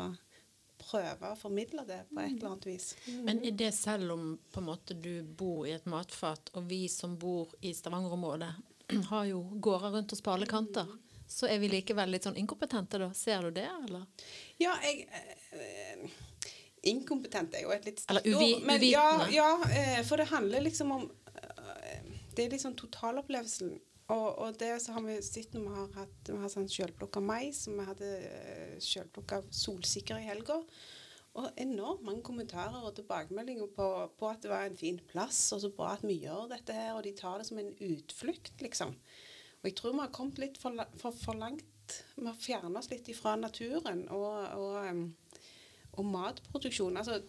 prøve 0.79 1.29
å 1.33 1.35
formidle 1.37 1.83
det 1.85 1.99
på 2.09 2.21
et 2.23 2.31
eller 2.31 2.47
annet 2.53 2.65
vis. 2.69 2.87
Men 3.27 3.41
er 3.45 3.51
det 3.59 3.67
selv 3.75 4.13
om 4.15 4.31
på 4.53 4.61
en 4.63 4.69
måte 4.69 4.95
du 4.97 5.11
bor 5.23 5.67
i 5.67 5.75
et 5.75 5.85
matfat, 5.91 6.49
og 6.55 6.65
vi 6.71 6.87
som 6.89 7.17
bor 7.21 7.51
i 7.61 7.73
Stavanger-området 7.75 8.49
har 9.11 9.27
jo 9.29 9.43
gårder 9.61 9.93
rundt 9.97 10.15
oss 10.15 10.23
på 10.25 10.31
alle 10.33 10.47
kanter, 10.49 10.87
så 11.29 11.45
er 11.51 11.59
vi 11.61 11.69
likevel 11.69 12.09
litt 12.15 12.25
sånn 12.25 12.39
inkompetente 12.41 12.97
da? 13.03 13.11
Ser 13.13 13.45
du 13.45 13.51
det, 13.59 13.67
eller? 13.85 14.07
Ja, 14.57 14.73
jeg 14.81 15.05
eh, 15.53 16.09
Inkompetent 16.89 17.53
er 17.59 17.65
jo 17.67 17.73
et 17.75 17.85
litt 17.85 18.01
Eller 18.09 18.23
uvi- 18.25 18.53
ord, 18.55 18.63
Men 18.65 18.83
ja, 18.87 19.05
ja, 19.35 19.49
eh, 19.67 19.99
for 20.07 20.17
det 20.17 20.29
handler 20.31 20.63
liksom 20.63 20.93
om 20.95 21.05
eh, 21.35 22.07
Det 22.33 22.45
er 22.45 22.53
liksom 22.55 22.73
totalopplevelsen. 22.79 23.75
Og, 24.09 24.27
og 24.41 24.55
det 24.57 24.71
så 24.81 24.95
har 24.95 25.03
vi 25.05 25.19
sett 25.21 25.53
når 25.53 25.65
vi 25.65 25.73
har 25.75 25.89
hatt 25.99 26.31
vi 26.31 26.37
har 26.41 26.49
sånn 26.49 26.69
sjølplukka 26.71 27.21
mais, 27.21 27.61
og 27.69 27.77
vi 27.77 27.85
hadde 27.91 28.13
uh, 28.23 28.77
selvplukka 28.81 29.43
solsikker 29.53 30.17
i 30.17 30.29
helga. 30.29 30.57
Og 31.37 31.59
enormt 31.61 32.01
mange 32.07 32.25
kommentarer 32.25 32.81
og 32.81 32.95
tilbakemeldinger 32.97 33.69
på, 33.75 33.87
på 34.17 34.29
at 34.31 34.41
det 34.43 34.49
var 34.49 34.65
en 34.65 34.79
fin 34.79 34.97
plass, 35.11 35.43
og 35.53 35.61
så 35.61 35.69
bra 35.75 35.93
at 35.93 36.05
vi 36.07 36.17
gjør 36.23 36.49
dette 36.49 36.73
her, 36.73 36.95
og 36.97 37.03
de 37.05 37.13
tar 37.15 37.37
det 37.37 37.45
som 37.51 37.61
en 37.61 37.69
utflukt, 37.85 38.55
liksom. 38.65 38.95
Og 39.59 39.69
jeg 39.69 39.75
tror 39.77 39.93
vi 39.93 40.01
har 40.01 40.15
kommet 40.15 40.41
litt 40.41 40.57
for, 40.57 40.75
for, 40.97 41.13
for 41.13 41.37
langt. 41.37 41.67
Vi 42.15 42.25
har 42.25 42.37
fjernet 42.37 42.79
oss 42.79 42.89
litt 42.91 43.07
ifra 43.11 43.35
naturen 43.37 44.05
og, 44.13 44.25
og, 44.57 45.45
og 45.99 46.05
matproduksjon. 46.07 46.97
Altså, 46.97 47.19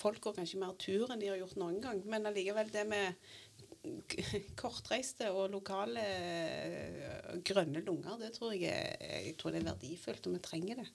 folk 0.00 0.20
går 0.24 0.36
kanskje 0.40 0.60
mer 0.60 0.76
tur 0.80 1.10
enn 1.10 1.20
de 1.22 1.30
har 1.30 1.40
gjort 1.40 1.58
noen 1.60 1.80
gang, 1.84 2.00
men 2.10 2.28
allikevel 2.28 2.72
det 2.74 2.84
med 2.90 3.30
kortreiste 4.60 5.30
og 5.32 5.50
lokale 5.54 6.02
eh, 6.04 7.36
grønne 7.46 7.82
lunger, 7.86 8.18
det 8.20 8.32
tror 8.36 8.52
jeg, 8.56 8.96
jeg 9.00 9.36
tror 9.40 9.54
det 9.54 9.62
er 9.62 9.70
verdifullt, 9.72 10.26
og 10.28 10.36
vi 10.36 10.42
trenger 10.44 10.82
det. 10.82 10.88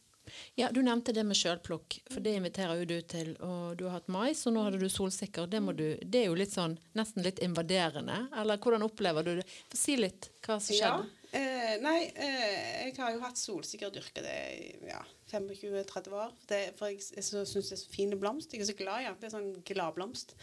Ja, 0.58 0.72
du 0.74 0.80
nevnte 0.82 1.14
det 1.14 1.22
med 1.30 1.38
sjølplukk, 1.38 2.00
for 2.10 2.24
det 2.26 2.32
inviterer 2.40 2.80
jo 2.80 2.86
du 2.90 2.96
til. 3.06 3.36
Og 3.46 3.76
du 3.78 3.84
har 3.86 4.00
hatt 4.00 4.08
mais, 4.10 4.40
og 4.50 4.56
nå 4.56 4.64
hadde 4.66 4.80
du 4.82 4.88
solsikker. 4.90 5.46
Det, 5.52 5.60
må 5.62 5.76
du, 5.78 5.84
det 6.02 6.24
er 6.24 6.32
jo 6.32 6.38
litt 6.40 6.54
sånn, 6.56 6.74
nesten 6.98 7.22
litt 7.26 7.44
invaderende. 7.46 8.24
Eller 8.42 8.58
hvordan 8.58 8.88
opplever 8.88 9.28
du 9.28 9.36
det? 9.38 9.46
Si 9.78 9.94
litt 10.00 10.32
hva 10.48 10.58
som 10.58 10.74
Ja, 10.80 10.96
skjedde. 10.96 11.30
eh, 11.38 11.55
nei, 11.84 12.00
eh, 12.16 12.88
jeg 12.88 12.96
har 13.00 13.14
jo 13.16 13.22
hatt 13.24 13.40
solsikker 13.40 13.94
dyrka 13.94 14.24
det 14.26 14.36
i 14.56 14.90
ja, 14.90 15.02
25-30 15.32 16.16
år. 16.16 16.34
Det, 16.50 16.60
for 16.78 16.92
jeg 16.92 17.02
jeg 17.16 17.26
syns 17.26 17.54
det 17.54 17.76
er 17.76 17.82
så 17.82 17.92
fine 17.92 18.20
blomst. 18.20 18.54
Jeg 18.54 18.64
er 18.64 18.70
så 18.70 18.78
glad 18.78 19.04
i 19.04 19.08
den. 19.08 19.18
Det 19.22 19.30
er 19.30 19.36
sånn 19.36 19.52
gladblomst. 19.68 20.36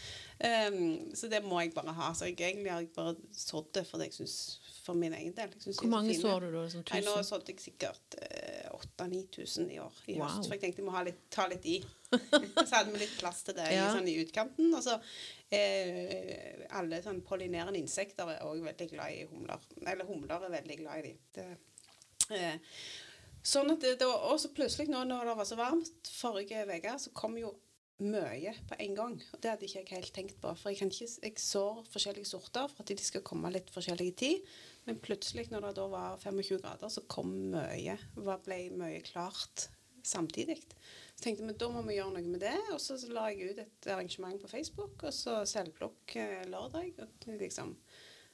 Um, 0.43 1.13
så 1.15 1.29
det 1.31 1.43
må 1.45 1.61
jeg 1.63 1.73
bare 1.75 1.95
ha. 1.95 2.11
Så 2.17 2.29
jeg, 2.29 2.39
egentlig 2.41 2.71
har 2.73 2.83
jeg 2.83 2.91
bare 2.95 3.15
sådd 3.37 3.71
det 3.77 3.85
for 3.89 4.01
det 4.01 4.11
jeg 4.11 4.21
syns 4.21 4.37
for 4.83 4.99
min 4.99 5.13
egen 5.15 5.33
del. 5.35 5.51
Jeg 5.53 5.63
Hvor 5.63 5.77
så 5.79 5.89
mange 5.91 6.15
sår 6.19 6.43
du 6.43 6.49
da? 6.57 6.63
Som 6.71 6.83
Nei, 6.91 7.01
nå 7.05 7.15
tusen? 7.15 7.29
sådde 7.29 7.53
jeg 7.53 7.63
sikkert 7.63 8.17
eh, 8.19 8.67
8000-9000 8.73 9.71
i 9.71 9.79
år 9.79 9.99
i 10.07 10.17
Wow. 10.17 10.27
høst. 10.27 10.49
For 10.49 10.57
jeg 10.57 10.63
tenkte 10.65 10.83
jeg 10.83 10.89
må 10.89 11.03
litt, 11.07 11.21
ta 11.31 11.47
litt 11.47 11.65
i. 11.69 11.77
så 12.67 12.69
hadde 12.75 12.91
vi 12.91 12.99
litt 13.05 13.15
plass 13.19 13.43
til 13.47 13.55
det 13.57 13.69
i, 13.71 13.79
sånn, 13.79 14.09
i 14.11 14.17
utkanten. 14.21 14.73
Og 14.75 14.83
så 14.83 14.97
eh, 15.55 16.65
alle 16.75 16.99
sånn 17.05 17.23
pollinerende 17.25 17.79
insekter 17.79 18.33
er 18.35 18.43
òg 18.47 18.63
veldig 18.67 18.89
glad 18.91 19.15
i 19.15 19.23
humler. 19.31 19.63
Eller 19.85 20.09
humler 20.09 20.35
er 20.49 20.57
veldig 20.59 20.79
glad 20.83 20.99
i 20.99 21.07
de. 21.07 21.12
Det, 21.35 21.47
eh, 22.35 22.79
sånn 23.43 23.73
at 23.73 23.83
det, 23.83 23.97
det 24.01 24.07
var, 24.09 24.25
Og 24.31 24.41
så 24.41 24.53
plutselig, 24.55 24.89
nå 24.91 25.03
når 25.09 25.29
det 25.31 25.37
var 25.39 25.49
så 25.49 25.59
varmt 25.59 26.11
forrige 26.15 26.65
uke, 26.69 26.97
så 26.99 27.13
kom 27.17 27.37
jo 27.39 27.53
mye 28.03 28.53
på 28.67 28.77
en 28.79 28.95
gang. 28.97 29.15
Og 29.33 29.41
det 29.41 29.51
hadde 29.51 29.67
ikke 29.67 29.81
jeg 29.83 29.91
helt 29.91 30.13
tenkt 30.15 30.39
på. 30.41 30.51
For 30.59 30.71
jeg, 30.71 30.81
kan 30.81 30.91
ikke, 30.91 31.09
jeg 31.23 31.43
sår 31.43 31.83
forskjellige 31.93 32.31
sorter 32.31 32.67
for 32.71 32.83
at 32.83 32.91
de 32.91 33.05
skal 33.05 33.25
komme 33.25 33.51
litt 33.53 33.69
forskjellig 33.73 34.09
tid. 34.19 34.49
Men 34.87 34.99
plutselig, 35.03 35.47
når 35.51 35.69
det 35.69 35.75
da 35.79 35.87
var 35.91 36.19
25 36.23 36.59
grader, 36.63 36.91
så 36.91 37.05
kom 37.11 37.31
mye. 37.53 37.97
Det 38.17 38.39
ble 38.47 38.59
mye 38.79 39.03
klart 39.05 39.67
samtidig. 40.03 40.57
Så 41.13 41.23
tenkte 41.23 41.47
vi 41.47 41.55
da 41.55 41.69
må 41.71 41.83
vi 41.87 41.97
gjøre 41.99 42.17
noe 42.17 42.33
med 42.33 42.43
det. 42.43 42.55
Og 42.73 42.81
så 42.83 42.97
la 43.13 43.29
jeg 43.31 43.53
ut 43.53 43.61
et 43.63 43.91
arrangement 43.93 44.41
på 44.41 44.51
Facebook, 44.51 44.97
og 45.03 45.15
så 45.15 45.41
selvplukk 45.49 46.17
eh, 46.19 46.41
lørdag. 46.51 46.97
Og, 47.05 47.29
liksom. 47.39 47.75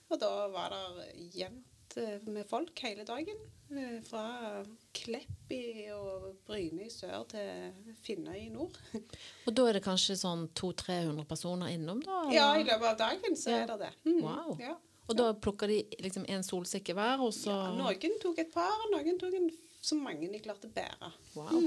og 0.09 0.23
da 0.23 0.31
var 0.53 0.73
det 0.75 1.27
jevnt 1.35 1.75
kontakt 1.93 2.27
med 2.27 2.45
folk 2.49 2.79
hele 2.79 3.03
dagen. 3.03 3.37
eh, 3.71 4.01
Fra 4.03 4.65
Kleppi 4.93 5.89
og 5.93 6.35
Bryne 6.45 6.85
i 6.85 6.89
sør 6.89 7.25
til 7.29 7.73
Finnøy 8.03 8.37
i 8.45 8.49
nord. 8.49 8.71
Og 9.47 9.53
da 9.55 9.67
er 9.69 9.73
det 9.77 9.83
kanskje 9.85 10.15
sånn 10.17 10.47
200-300 10.57 11.25
personer 11.29 11.67
innom, 11.73 12.01
da? 12.01 12.21
eller? 12.23 12.33
Ja, 12.35 12.47
i 12.57 12.63
løpet 12.63 12.87
av 12.93 12.97
dagen 12.97 13.35
så 13.37 13.49
Ja. 13.51 13.57
er 13.63 13.67
det 13.67 13.79
det. 13.79 13.93
Mm, 14.05 14.21
Wow. 14.23 14.57
Ja. 14.59 14.75
Og 15.09 15.15
da 15.17 15.31
plukker 15.33 15.67
de 15.67 15.83
liksom 16.03 16.25
en 16.29 16.43
solsikke 16.43 16.93
hver, 16.93 17.19
og 17.19 17.33
så 17.33 17.49
Ja, 17.49 17.71
noen 17.73 18.19
tok 18.21 18.37
et 18.39 18.51
par, 18.53 18.77
noen 18.91 19.17
tok 19.19 19.33
en, 19.33 19.49
så 19.81 19.95
mange 19.97 20.27
de 20.31 20.39
klarte 20.39 20.67
å 20.69 20.73
bære. 20.73 21.11
Wow. 21.33 21.49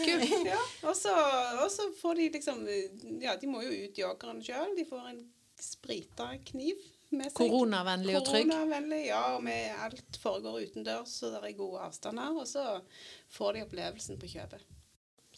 Ja, 0.50 0.58
og, 0.88 0.94
så, 0.96 1.12
og 1.62 1.68
så 1.72 1.86
får 2.00 2.14
de 2.16 2.28
liksom 2.34 2.62
Ja, 3.22 3.36
de 3.36 3.46
må 3.48 3.60
jo 3.64 3.70
ut 3.84 3.96
joggeren 3.98 4.40
sjøl. 4.44 4.74
De 4.76 4.84
får 4.88 5.08
en 5.12 5.20
sprita 5.60 6.30
kniv 6.48 6.76
med 7.12 7.28
seg. 7.30 7.38
Koronavennlig 7.40 8.16
og 8.18 8.26
trygg. 8.28 8.48
Koronavennlig, 8.50 9.00
ja. 9.10 9.22
Og 9.36 9.44
med 9.46 9.70
alt 9.86 10.18
foregår 10.22 10.66
utendørs, 10.68 11.14
så 11.20 11.30
det 11.34 11.40
er 11.50 11.56
gode 11.58 11.80
avstander. 11.86 12.36
Og 12.40 12.46
så 12.48 12.64
får 13.36 13.56
de 13.56 13.64
opplevelsen 13.66 14.20
på 14.20 14.30
kjøpet. 14.34 14.66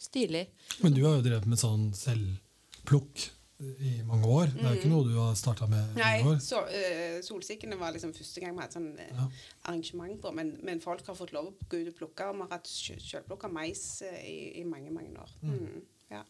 Stilig. 0.03 0.47
Men 0.83 0.93
du 0.95 1.03
har 1.05 1.17
jo 1.19 1.23
drevet 1.25 1.47
med 1.47 1.61
sånn 1.61 1.89
selvplukk 1.97 3.29
i 3.63 3.93
mange 4.03 4.27
år. 4.27 4.49
Det 4.51 4.63
er 4.65 4.73
jo 4.73 4.79
ikke 4.81 4.91
noe 4.91 5.05
du 5.07 5.13
har 5.15 5.35
starta 5.39 5.67
med 5.71 5.93
Mm. 5.93 5.99
Nei, 6.01 6.13
i 6.19 6.23
år. 6.27 6.39
så, 6.43 6.59
uh, 6.67 7.21
solsikkene 7.23 7.77
var 7.79 7.93
liksom 7.95 8.11
første 8.13 8.41
gang 8.41 8.57
vi 8.57 8.63
hadde 8.65 8.75
sånn 8.75 8.89
uh, 8.97 9.05
Ja. 9.13 9.27
arrangement 9.69 10.19
på, 10.21 10.33
men, 10.35 10.57
men 10.63 10.81
folk 10.83 11.05
har 11.07 11.15
fått 11.15 11.31
lov 11.31 11.47
å 11.51 11.53
gå 11.69 11.79
ut 11.85 11.91
og 11.93 11.95
plukke. 12.01 12.27
Og 12.27 12.35
vi 12.35 12.41
har 12.47 12.57
hatt 12.57 12.67
sjølplukka 12.67 13.47
mais 13.53 14.01
uh, 14.03 14.17
i, 14.19 14.59
i 14.59 14.63
mange, 14.67 14.91
mange 14.91 15.15
år. 15.15 15.31
Mm. 15.45 15.81
Ja. 16.11 16.23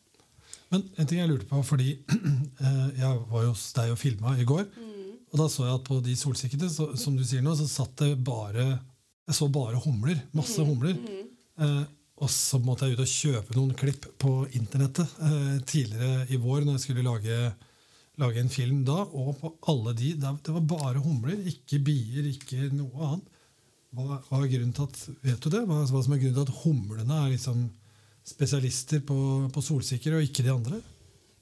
Men 0.70 0.84
en 0.98 1.08
ting 1.10 1.20
jeg 1.24 1.30
lurte 1.32 1.48
på, 1.50 1.64
fordi 1.66 1.90
eh, 2.66 2.90
jeg 3.00 3.22
var 3.32 3.46
jo 3.48 3.54
hos 3.56 3.66
deg 3.74 3.94
og 3.94 3.98
filma 3.98 4.36
i 4.38 4.46
går. 4.46 4.68
Mm. 4.76 4.93
Og 5.34 5.40
da 5.42 5.48
så 5.50 5.66
jeg 5.66 5.74
at 5.80 5.88
på 5.88 5.98
de 6.06 6.14
solsikkene, 6.18 6.70
så, 6.70 6.92
som 7.00 7.16
du 7.18 7.24
sier 7.26 7.42
nå, 7.42 7.56
så 7.58 7.66
satt 7.70 7.96
det 8.04 8.12
bare 8.24 8.68
Jeg 9.26 9.36
så 9.38 9.48
bare 9.50 9.80
humler. 9.82 10.20
Masse 10.36 10.60
Mm. 10.62 10.68
humler. 10.70 10.98
Eh, 11.64 11.84
og 12.24 12.30
så 12.30 12.60
måtte 12.62 12.86
jeg 12.86 12.98
ut 12.98 13.04
og 13.04 13.10
kjøpe 13.10 13.56
noen 13.56 13.74
klipp 13.80 14.06
på 14.22 14.34
internettet 14.54 15.08
eh, 15.24 15.60
tidligere 15.66 16.28
i 16.30 16.38
vår 16.38 16.66
når 16.66 16.76
jeg 16.78 16.84
skulle 16.84 17.06
lage, 17.08 17.38
lage 18.22 18.40
en 18.44 18.50
film 18.54 18.84
da. 18.86 19.00
Og 19.10 19.34
på 19.40 19.54
alle 19.72 19.94
de 19.98 20.12
det, 20.20 20.34
det 20.46 20.54
var 20.54 20.68
bare 20.70 21.02
humler, 21.04 21.40
ikke 21.50 21.80
bier, 21.88 22.28
ikke 22.30 22.68
noe 22.76 23.08
annet. 23.10 23.30
Hva, 23.94 24.20
hva 24.28 24.42
er 24.44 24.52
grunnen 24.52 24.74
til 24.74 24.86
at, 24.90 25.02
Vet 25.24 25.40
du 25.46 25.50
det? 25.54 25.64
Hva, 25.70 25.82
hva 25.86 26.04
som 26.04 26.14
er 26.16 26.22
grunnen 26.22 26.38
til 26.38 26.48
at 26.48 26.62
humlene 26.64 27.20
er 27.24 27.34
liksom 27.34 27.64
spesialister 28.28 29.02
på, 29.06 29.18
på 29.54 29.62
solsikker, 29.64 30.16
og 30.18 30.24
ikke 30.28 30.46
de 30.46 30.54
andre? 30.54 30.80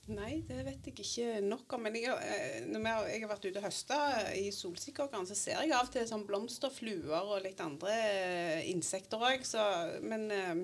Nei, 0.10 0.42
det 0.48 0.64
vet 0.66 0.88
jeg 0.90 0.96
ikke 0.98 1.42
nok 1.46 1.76
om. 1.78 1.84
Men 1.86 1.96
jeg, 2.00 2.10
eh, 2.10 2.64
når 2.66 2.88
jeg 3.12 3.22
har 3.22 3.30
vært 3.30 3.46
ute 3.46 3.62
og 3.62 3.68
høsta 3.68 3.98
i 4.34 4.48
solsikkeåkeren, 4.56 5.28
så 5.30 5.38
ser 5.38 5.62
jeg 5.62 5.76
av 5.78 5.86
og 5.86 5.94
til 5.94 6.08
sånn 6.10 6.26
blomster, 6.26 6.74
fluer 6.74 7.22
og 7.22 7.44
litt 7.46 7.62
andre 7.62 7.94
eh, 7.94 8.70
insekter 8.72 9.22
òg. 9.22 9.46
Men 10.02 10.26
eh, 10.34 10.64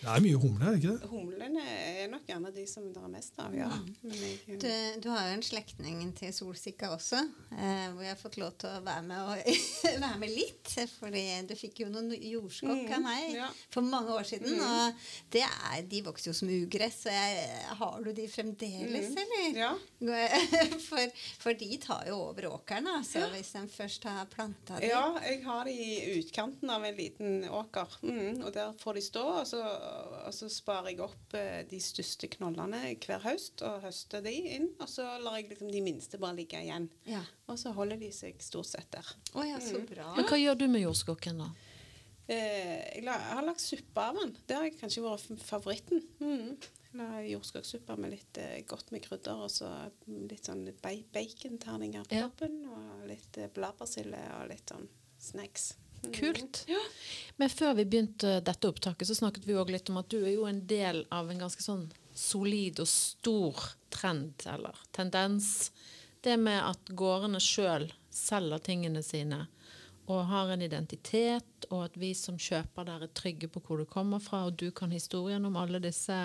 Det 0.00 0.08
er 0.08 0.22
mye 0.24 0.38
humler, 0.40 0.66
er 0.66 0.76
det 0.76 0.80
ikke 0.80 0.92
det? 0.96 1.08
humlene 1.10 1.64
er 1.70 2.06
nok 2.08 2.22
gjerne 2.28 2.50
de 2.56 2.62
som 2.70 2.86
det 2.92 3.02
er 3.04 3.10
mest 3.12 3.40
av, 3.42 3.54
ja. 3.54 3.68
Men 4.02 4.14
jeg, 4.16 4.58
Du, 4.62 4.68
du 5.04 5.08
har 5.12 5.26
jo 5.28 5.34
en 5.36 5.44
slektning 5.44 5.98
til 6.16 6.32
solsikka 6.32 6.88
også, 6.94 7.20
eh, 7.52 7.86
hvor 7.92 8.02
jeg 8.06 8.14
har 8.14 8.20
fått 8.20 8.38
lov 8.40 8.54
til 8.62 8.70
å 8.72 8.80
være 8.86 9.02
med, 9.04 9.20
og, 9.20 9.60
være 10.06 10.18
med 10.22 10.32
litt. 10.32 10.72
Fordi 10.98 11.24
du 11.50 11.54
fikk 11.58 11.82
jo 11.84 11.90
noen 11.92 12.10
jordskokk 12.16 12.88
av 12.96 13.00
Mm, 13.00 13.04
meg 13.04 13.34
ja. 13.36 13.48
for 13.72 13.84
mange 13.86 14.14
år 14.16 14.24
siden. 14.28 14.56
Og 14.60 15.04
det 15.34 15.42
er, 15.44 15.82
de 15.90 16.00
vokser 16.06 16.30
jo 16.30 16.36
som 16.40 16.48
ugress. 16.52 17.02
Så 17.04 17.12
jeg, 17.12 17.44
har 17.80 18.00
du 18.04 18.10
de 18.16 18.26
fremdeles, 18.30 19.10
Mm, 19.10 19.20
eller? 19.20 19.60
ja. 19.60 19.72
For, 20.90 21.10
for 21.42 21.52
de 21.60 21.76
tar 21.82 22.06
jo 22.08 22.16
over 22.30 22.46
åkeren, 22.48 22.86
altså, 22.88 23.26
hvis 23.34 23.50
de 23.52 23.62
først 23.70 24.04
har 24.08 24.24
planta 24.32 24.78
dem. 24.80 24.88
Ja, 24.90 25.02
jeg 25.26 25.42
har 25.44 25.64
de 25.68 25.74
i 25.74 26.18
utkanten 26.18 26.70
av 26.72 26.84
en 26.88 26.96
liten 26.96 27.44
åker. 27.52 27.98
Mm, 28.02 28.40
og 28.46 28.52
der 28.56 28.72
får 28.80 28.96
de 28.98 29.02
stå, 29.04 29.24
og 29.42 29.46
så, 29.48 29.60
og 30.26 30.34
så 30.36 30.48
sparer 30.52 30.90
jeg 30.92 31.00
opp 31.04 31.34
eh, 31.38 31.62
de 31.70 31.78
største 31.82 32.28
knollene 32.36 32.80
hver 33.02 33.20
høst 33.24 33.62
og 33.66 33.80
høster 33.82 34.22
de 34.24 34.32
inn. 34.56 34.68
Og 34.80 34.88
så 34.88 35.06
lar 35.22 35.36
jeg 35.40 35.48
liksom 35.50 35.70
de 35.72 35.80
minste 35.84 36.18
bare 36.22 36.36
ligge 36.38 36.60
igjen. 36.62 36.88
Ja. 37.08 37.22
Og 37.48 37.58
så 37.58 37.72
holder 37.76 37.96
de 38.00 38.10
seg 38.14 38.40
stort 38.44 38.66
sett 38.70 38.90
der. 38.94 39.06
Oh, 39.34 39.42
ja, 39.46 39.56
Mm. 39.58 39.66
så 39.70 39.82
bra. 39.94 40.14
Men 40.16 40.24
hva 40.30 40.38
gjør 40.40 40.58
du 40.58 40.66
med 40.68 40.82
jordskokken, 40.86 41.38
da? 41.42 41.50
Eh, 42.30 43.00
jeg, 43.00 43.06
har 43.08 43.42
lagt 43.42 43.60
suppe 43.64 44.00
av 44.04 44.14
den. 44.20 44.36
Det 44.46 44.54
har 44.56 44.68
kanskje 44.78 45.02
vært 45.02 45.40
favoritten. 45.42 46.04
Mm. 46.20 46.56
Jeg 46.90 46.98
la 46.98 47.20
Jordskokksuppe 47.22 47.94
med 48.02 48.10
litt 48.16 48.38
eh, 48.42 48.62
godt 48.66 48.90
med 48.90 49.02
krydder 49.04 49.44
og 49.44 49.50
så 49.50 49.68
litt 50.06 50.46
sånn 50.46 50.64
ba- 50.82 51.04
baconterninger 51.14 52.06
på 52.06 52.14
Ja. 52.18 52.28
toppen. 52.28 52.64
Og 52.70 53.04
litt 53.10 53.38
eh, 53.38 53.46
bladpersille 53.54 54.18
og 54.40 54.48
litt 54.50 54.66
sånn 54.70 54.88
snacks. 55.18 55.72
Kult. 56.14 56.64
Men 57.36 57.52
før 57.52 57.74
vi 57.78 57.86
begynte 57.88 58.38
dette 58.44 58.68
opptaket, 58.68 59.08
så 59.08 59.16
snakket 59.16 59.46
vi 59.48 59.56
òg 59.56 59.72
litt 59.72 59.88
om 59.92 60.00
at 60.00 60.10
du 60.12 60.18
er 60.22 60.34
jo 60.34 60.48
en 60.48 60.62
del 60.68 61.04
av 61.12 61.30
en 61.30 61.40
ganske 61.40 61.64
sånn 61.64 61.86
solid 62.16 62.82
og 62.82 62.88
stor 62.90 63.62
trend, 63.92 64.34
eller 64.48 64.76
tendens. 64.96 65.70
Det 66.20 66.36
med 66.40 66.60
at 66.60 66.92
gårdene 66.96 67.40
sjøl 67.40 67.88
selger 68.12 68.60
tingene 68.64 69.02
sine 69.06 69.46
og 70.10 70.24
har 70.26 70.50
en 70.50 70.62
identitet, 70.62 71.66
og 71.70 71.84
at 71.84 71.96
vi 72.00 72.10
som 72.18 72.38
kjøper 72.40 72.86
der 72.88 73.04
er 73.06 73.12
trygge 73.14 73.48
på 73.52 73.62
hvor 73.62 73.78
du 73.78 73.86
kommer 73.86 74.18
fra, 74.22 74.42
og 74.48 74.56
du 74.58 74.70
kan 74.74 74.90
historien 74.90 75.44
om 75.46 75.58
alle 75.60 75.78
disse 75.82 76.16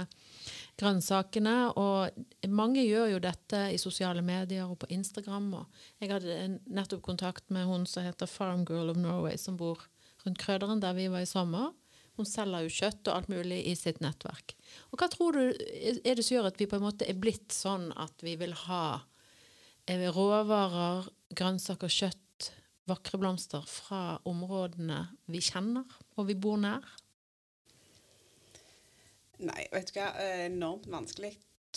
grønnsakene. 0.82 1.56
Og 1.80 2.52
mange 2.52 2.84
gjør 2.86 3.16
jo 3.16 3.24
dette 3.24 3.62
i 3.74 3.80
sosiale 3.82 4.24
medier 4.26 4.68
og 4.68 4.80
på 4.84 4.90
Instagram. 4.96 5.52
Og 5.62 5.82
jeg 6.04 6.14
hadde 6.14 6.38
nettopp 6.66 7.04
kontakt 7.06 7.50
med 7.54 7.68
hun 7.70 7.88
som 7.90 8.06
heter 8.06 8.30
Farm 8.30 8.66
Girl 8.68 8.94
of 8.94 9.00
Norway, 9.00 9.38
som 9.42 9.58
bor 9.60 9.88
rundt 10.26 10.42
Krøderen, 10.42 10.82
der 10.84 10.96
vi 10.98 11.10
var 11.12 11.26
i 11.26 11.30
sommer. 11.30 11.74
Hun 12.16 12.28
selger 12.28 12.64
jo 12.64 12.72
kjøtt 12.72 13.10
og 13.10 13.18
alt 13.18 13.32
mulig 13.32 13.60
i 13.68 13.74
sitt 13.76 14.00
nettverk. 14.04 14.56
Og 14.92 15.00
hva 15.00 15.10
tror 15.12 15.36
du 15.36 15.42
er 15.52 16.16
det 16.16 16.24
som 16.24 16.38
gjør 16.38 16.52
at 16.52 16.62
vi 16.62 16.70
på 16.72 16.80
en 16.80 16.86
måte 16.88 17.08
er 17.10 17.20
blitt 17.20 17.52
sånn 17.52 17.90
at 18.00 18.24
vi 18.24 18.38
vil 18.40 18.56
ha 18.66 18.86
eh, 19.92 20.08
råvarer, 20.16 21.10
grønnsaker, 21.36 21.92
kjøtt, 21.92 22.22
vakre 22.88 23.20
blomster 23.20 23.66
fra 23.68 24.20
områdene 24.30 25.02
vi 25.34 25.42
kjenner 25.44 25.90
og 26.16 26.30
vi 26.30 26.38
bor 26.40 26.60
nær? 26.62 26.86
Nei, 29.44 29.66
vet 29.74 29.92
du 29.92 30.00
hva. 30.00 30.12
eh, 30.22 30.46
Enormt 30.48 30.88
vanskelig 30.92 31.34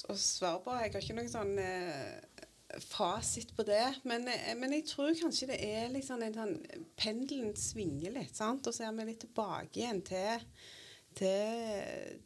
å 0.09 0.15
svare 0.19 0.61
på. 0.63 0.75
Jeg 0.79 0.93
har 0.95 1.03
ikke 1.03 1.17
noen 1.19 1.33
sånn 1.33 1.57
eh, 1.59 2.45
fasit 2.87 3.55
på 3.57 3.65
det. 3.67 3.83
Men, 4.09 4.29
eh, 4.31 4.55
men 4.59 4.77
jeg 4.77 4.87
tror 4.93 5.17
kanskje 5.19 5.51
det 5.51 5.59
er 5.67 5.91
liksom 5.95 6.23
en 6.23 6.39
sånn 6.39 6.57
Pendelen 6.99 7.57
svinger 7.59 8.15
litt, 8.15 8.37
sant. 8.39 8.67
Og 8.67 8.77
så 8.77 8.87
er 8.87 8.95
vi 8.99 9.09
litt 9.11 9.25
tilbake 9.27 9.83
igjen 9.83 10.03
til, 10.07 10.47
til 11.19 12.23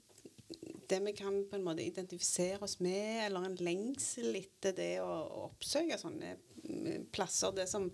det 0.93 1.01
vi 1.07 1.15
kan 1.17 1.39
på 1.49 1.57
en 1.57 1.65
måte 1.65 1.85
identifisere 1.85 2.61
oss 2.67 2.77
med, 2.85 3.23
eller 3.27 3.47
en 3.49 3.57
lengsel 3.65 4.37
etter 4.37 4.75
det 4.77 4.93
å, 5.01 5.09
å 5.09 5.47
oppsøke 5.49 5.97
sånne 6.01 6.35
mm, 6.67 7.09
plasser. 7.15 7.55
Det 7.57 7.65
som, 7.71 7.89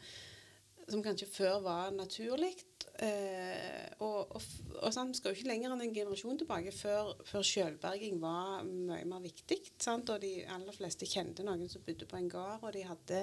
som 0.89 1.05
kanskje 1.05 1.29
før 1.31 1.61
var 1.65 1.95
naturlig. 1.95 2.55
Eh, 2.99 3.89
og 4.03 4.35
og, 4.35 4.43
og 4.83 4.93
sånn, 4.95 5.13
skal 5.15 5.33
jo 5.33 5.39
ikke 5.39 5.51
lenger 5.51 5.73
enn 5.75 5.85
en 5.87 5.95
generasjon 5.95 6.39
tilbake 6.41 6.73
før, 6.75 7.13
før 7.29 7.45
sjølberging 7.47 8.19
var 8.23 8.65
mye 8.67 9.05
mer 9.09 9.23
viktig. 9.25 9.61
Sant? 9.81 10.11
Og 10.13 10.23
de 10.23 10.33
aller 10.45 10.77
fleste 10.77 11.09
kjente 11.09 11.47
noen 11.47 11.69
som 11.71 11.85
bodde 11.87 12.09
på 12.09 12.19
en 12.19 12.31
gard, 12.33 12.65
og 12.65 12.75
de 12.77 12.85
hadde, 12.89 13.23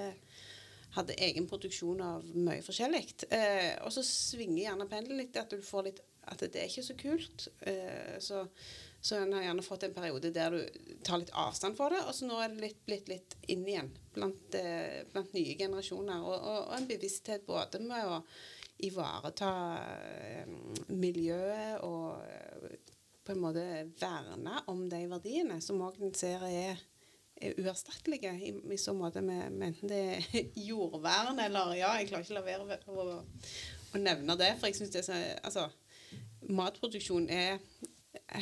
hadde 0.98 1.20
egen 1.28 1.48
produksjon 1.52 2.04
av 2.06 2.26
mye 2.36 2.64
forskjellig. 2.66 3.06
Eh, 3.30 3.72
og 3.84 3.94
så 3.96 4.06
svinger 4.08 4.66
gjerne 4.66 4.90
pendelen 4.92 5.24
litt, 5.24 5.40
at 5.42 5.52
du 5.52 5.64
får 5.66 5.90
litt 5.90 6.04
at 6.26 6.42
det 6.42 6.58
er 6.58 6.72
ikke 6.72 6.86
så 6.88 6.96
kult. 6.98 7.48
Eh, 7.70 8.16
så, 8.24 8.46
så 9.06 9.20
en 9.22 9.34
har 9.38 9.44
gjerne 9.44 9.62
fått 9.62 9.84
en 9.86 9.94
periode 9.94 10.32
der 10.34 10.56
du 10.56 10.96
tar 11.06 11.20
litt 11.22 11.34
avstand 11.38 11.78
for 11.78 11.94
det, 11.94 12.02
og 12.08 12.16
så 12.18 12.26
nå 12.26 12.40
er 12.42 12.56
det 12.56 12.64
litt, 12.64 12.80
blitt 12.88 13.12
litt 13.12 13.36
inn 13.54 13.62
igjen 13.70 13.92
blant, 14.16 14.58
eh, 14.58 15.04
blant 15.12 15.36
nye 15.38 15.54
generasjoner. 15.60 16.24
Og, 16.26 16.34
og, 16.40 16.58
og 16.64 16.74
en 16.80 16.88
bevissthet 16.90 17.46
både 17.46 17.84
med 17.86 18.10
å 18.10 18.18
ivareta 18.88 19.52
eh, 19.84 20.50
miljøet 20.90 21.86
og 21.86 22.26
eh, 22.26 22.82
på 23.26 23.36
en 23.36 23.44
måte 23.44 23.68
verne 24.02 24.60
om 24.74 24.84
de 24.90 25.06
verdiene 25.14 25.62
som 25.62 25.86
òg 25.86 26.02
en 26.02 26.18
ser 26.18 26.42
er 26.50 26.82
er 27.36 27.58
uerstattelige 27.60 28.32
i, 28.48 28.52
i 28.72 28.78
så 28.80 28.94
måte 28.96 29.20
med, 29.22 29.50
med 29.52 29.74
enten 29.74 29.92
det 29.92 29.98
er 30.16 30.46
jordvern 30.70 31.40
eller 31.44 31.74
Ja, 31.76 31.94
jeg 32.00 32.08
klarer 32.08 32.24
ikke 32.24 32.38
å 32.38 32.40
la 32.40 32.46
være 32.48 33.18
å 33.96 34.00
nevne 34.00 34.38
det, 34.40 34.54
for 34.60 34.70
jeg 34.70 34.78
syns 34.80 34.94
det 34.94 35.02
er 35.02 35.10
så 35.10 35.18
Altså, 35.44 35.66
matproduksjon 36.48 37.28
er 37.30 37.60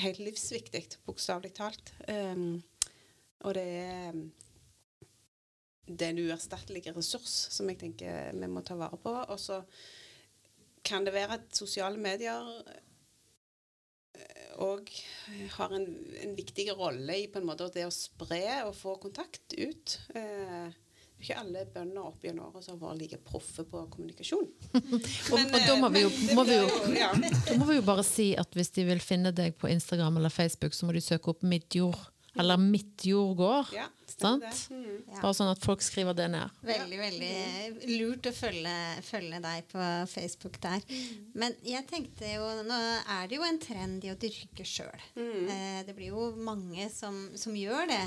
helt 0.02 0.22
livsviktig, 0.24 0.86
bokstavelig 1.06 1.54
talt. 1.58 1.94
Um, 2.08 2.62
og 3.44 3.58
det 3.58 3.68
er 3.84 4.24
det 5.84 6.06
er 6.06 6.14
en 6.14 6.22
uerstattelig 6.30 6.86
ressurs 6.96 7.34
som 7.52 7.68
jeg 7.68 7.82
tenker 7.82 8.32
vi 8.38 8.48
må 8.48 8.64
ta 8.64 8.78
vare 8.80 8.98
på. 9.04 9.12
Og 9.12 9.40
så 9.40 9.60
kan 10.84 11.04
det 11.04 11.16
være 11.16 11.40
at 11.42 11.58
sosiale 11.58 12.00
medier 12.00 12.48
òg 14.62 14.90
har 15.56 15.74
en, 15.74 15.86
en 16.22 16.36
viktig 16.38 16.68
rolle 16.78 17.16
i 17.24 17.28
på 17.32 17.42
en 17.42 17.48
måte 17.48 17.70
det 17.74 17.88
å 17.88 17.94
spre 17.94 18.44
og 18.68 18.76
få 18.78 18.96
kontakt 19.02 19.56
ut. 19.58 19.98
Eh, 20.16 20.70
ikke 21.24 21.40
alle 21.40 21.64
bønder 21.74 22.04
opp 22.04 22.24
gjennom 22.26 22.50
året 22.50 22.66
som 22.66 22.76
har 22.78 22.92
vært 22.92 23.02
like 23.02 23.20
proffe 23.26 23.66
på 23.70 23.84
kommunikasjon. 23.94 24.48
Og, 24.76 25.38
Men, 25.38 25.50
og 25.50 25.68
da 25.68 25.76
må 25.80 25.90
vi, 25.94 26.04
jo, 26.04 26.12
må, 26.38 26.46
vi 26.48 26.58
jo, 26.60 26.68
ja. 26.98 27.12
da 27.48 27.58
må 27.60 27.70
vi 27.70 27.80
jo 27.80 27.86
bare 27.88 28.06
si 28.08 28.34
at 28.40 28.58
hvis 28.58 28.74
de 28.76 28.88
vil 28.88 29.02
finne 29.04 29.32
deg 29.36 29.56
på 29.60 29.72
Instagram 29.72 30.20
eller 30.22 30.34
Facebook, 30.34 30.76
så 30.76 30.88
må 30.88 30.96
de 30.96 31.04
søke 31.04 31.32
opp 31.34 31.46
Midtjord, 31.48 32.00
eller 32.40 32.60
Midtjord 32.62 33.36
gård. 33.40 33.74
Ja, 33.78 33.88
Sant? 34.24 34.62
Mm. 34.72 35.04
Ja. 35.12 35.20
Bare 35.20 35.36
sånn 35.38 35.52
at 35.52 35.64
folk 35.64 35.84
skriver 35.86 36.18
det 36.18 36.30
ned. 36.34 36.62
Veldig, 36.66 37.00
veldig 37.02 37.92
lurt 38.00 38.30
å 38.30 38.34
følge, 38.36 38.76
følge 39.06 39.42
deg 39.44 39.70
på 39.72 39.90
Facebook 40.14 40.60
der. 40.64 40.88
Men 41.38 41.56
jeg 41.66 41.88
tenkte 41.90 42.30
jo 42.36 42.50
Nå 42.64 42.80
er 43.18 43.30
det 43.30 43.40
jo 43.40 43.46
en 43.48 43.60
trend 43.62 44.06
i 44.06 44.12
å 44.14 44.18
dyrke 44.20 44.66
sjøl. 44.68 45.08
Eh, 45.20 45.82
det 45.88 45.96
blir 45.98 46.14
jo 46.14 46.30
mange 46.40 46.88
som, 46.94 47.26
som 47.40 47.56
gjør 47.58 47.90
det. 47.92 48.04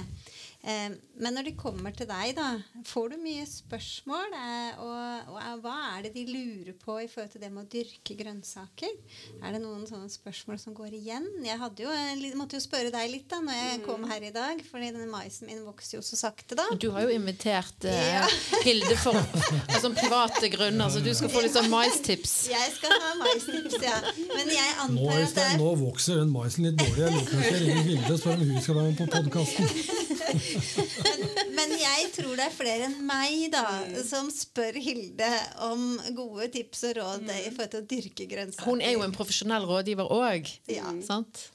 Eh, 0.66 0.94
men 1.22 1.36
når 1.36 1.46
de 1.46 1.52
kommer 1.58 1.94
til 1.94 2.08
deg, 2.10 2.32
da, 2.34 2.56
får 2.88 3.12
du 3.12 3.16
mye 3.22 3.44
spørsmål? 3.46 4.34
Eh, 4.34 4.80
og, 4.82 5.30
og 5.30 5.38
eh, 5.38 5.52
hva 5.62 5.74
er 5.92 6.06
det 6.06 6.12
de 6.16 6.24
lurer 6.26 6.74
på 6.80 6.96
i 7.04 7.08
forhold 7.10 7.30
til 7.34 7.44
det 7.44 7.52
med 7.54 7.62
å 7.62 7.70
dyrke 7.70 8.16
grønnsaker? 8.18 8.96
Er 9.38 9.54
det 9.54 9.62
noen 9.62 9.86
sånne 9.86 10.10
spørsmål 10.10 10.58
som 10.62 10.74
går 10.76 10.96
igjen? 10.98 11.28
Jeg 11.46 11.60
hadde 11.60 11.86
jo, 11.86 11.92
måtte 12.40 12.58
jo 12.58 12.64
spørre 12.64 12.90
deg 12.94 13.12
litt 13.12 13.28
da 13.30 13.38
når 13.44 13.60
jeg 13.60 13.84
kom 13.86 14.08
her 14.10 14.26
i 14.26 14.32
dag, 14.34 14.62
fordi 14.66 14.90
denne 14.96 15.10
maisen 15.12 15.50
min 15.50 15.62
vokser 15.66 16.00
jo 16.00 16.05
så 16.06 16.16
sakte 16.18 16.56
da. 16.58 16.64
Du 16.80 16.88
har 16.94 17.02
jo 17.06 17.10
invitert 17.16 17.84
eh, 17.84 18.06
Ja. 18.16 18.24
Hilde 18.66 18.96
for 19.02 19.16
altså, 19.18 19.90
private 19.96 20.48
grunner, 20.52 20.88
så 20.94 21.02
du 21.04 21.10
skal 21.18 21.30
få 21.32 21.42
litt 21.44 21.54
sånn 21.56 21.68
maistips. 21.72 22.34
Jeg 22.52 22.72
skal 22.76 22.94
ha 23.02 23.12
maistips, 23.20 23.76
ja. 23.82 23.96
Men 24.32 24.52
jeg 24.54 24.70
Nå, 24.76 24.84
antar 24.86 25.22
at 25.26 25.34
det 25.40 25.46
er 25.50 25.58
nå 25.60 25.72
vokser 25.82 26.20
den 26.22 26.30
maisen 26.34 26.68
litt 26.68 26.78
dårlig. 26.80 27.02
Jeg 27.02 27.12
lurer 27.16 27.26
på 27.30 27.36
om 27.36 27.42
jeg 27.46 27.62
ringer 27.64 27.88
Hilde 27.90 28.12
og 28.14 28.20
spør 28.22 28.36
om 28.36 28.46
hun 28.54 28.62
skal 28.64 28.78
være 28.80 28.88
med 28.90 28.96
på 29.00 29.06
podkasten. 29.16 29.64
Men 31.56 31.72
jeg 31.80 32.08
tror 32.14 32.32
det 32.38 32.46
er 32.46 32.54
flere 32.54 32.86
enn 32.90 32.96
meg 33.08 33.46
da 33.54 33.64
som 34.06 34.28
spør 34.32 34.76
Hilde 34.82 35.30
om 35.66 35.84
gode 36.16 36.48
tips 36.54 36.84
og 36.90 36.96
råd 37.00 37.28
i 37.32 37.50
forhold 37.50 37.72
til 37.74 37.82
å 37.82 37.88
dyrke 37.94 38.26
grønnsaker. 38.30 38.68
Hun 38.68 38.82
er 38.84 38.96
jo 38.96 39.04
en 39.06 39.14
profesjonell 39.16 39.66
rådgiver 39.68 40.10
òg, 40.12 40.50
Ja. 40.72 40.88
sant? 41.06 41.48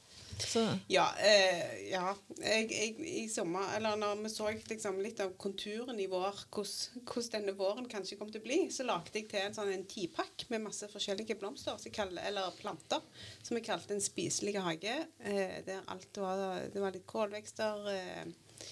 Så 0.48 0.63
Ja, 0.91 1.05
eh, 1.19 1.89
ja. 1.91 2.15
Jeg, 2.41 2.67
jeg, 2.71 2.95
i 3.05 3.25
sommer, 3.29 3.74
eller 3.77 4.00
når 4.00 4.24
vi 4.24 4.31
så 4.33 4.50
liksom 4.51 5.00
litt 5.03 5.21
av 5.24 5.33
konturen 5.41 6.00
i 6.01 6.07
vår, 6.12 6.43
hvordan 6.51 7.31
denne 7.36 7.55
våren 7.57 7.89
kanskje 7.91 8.17
kom 8.19 8.31
til 8.31 8.41
å 8.41 8.45
bli, 8.45 8.60
så 8.74 8.86
lagde 8.88 9.13
jeg 9.19 9.29
til 9.31 9.43
en 9.43 9.55
sånn 9.55 9.74
en 9.74 9.88
tipakk 9.89 10.48
med 10.53 10.65
masse 10.65 10.89
forskjellige 10.91 11.38
blomster, 11.41 11.79
kaller, 11.93 12.24
eller 12.27 12.53
planter, 12.60 13.03
som 13.41 13.57
jeg 13.57 13.67
kalte 13.67 13.95
en 13.95 14.03
spiselig 14.03 14.57
hage. 14.62 14.95
Eh, 15.19 15.60
der 15.67 15.83
alt 15.91 16.21
var, 16.21 16.45
det 16.74 16.83
var 16.83 16.95
litt 16.95 17.07
kålvekster, 17.10 17.91
eh, 17.95 18.69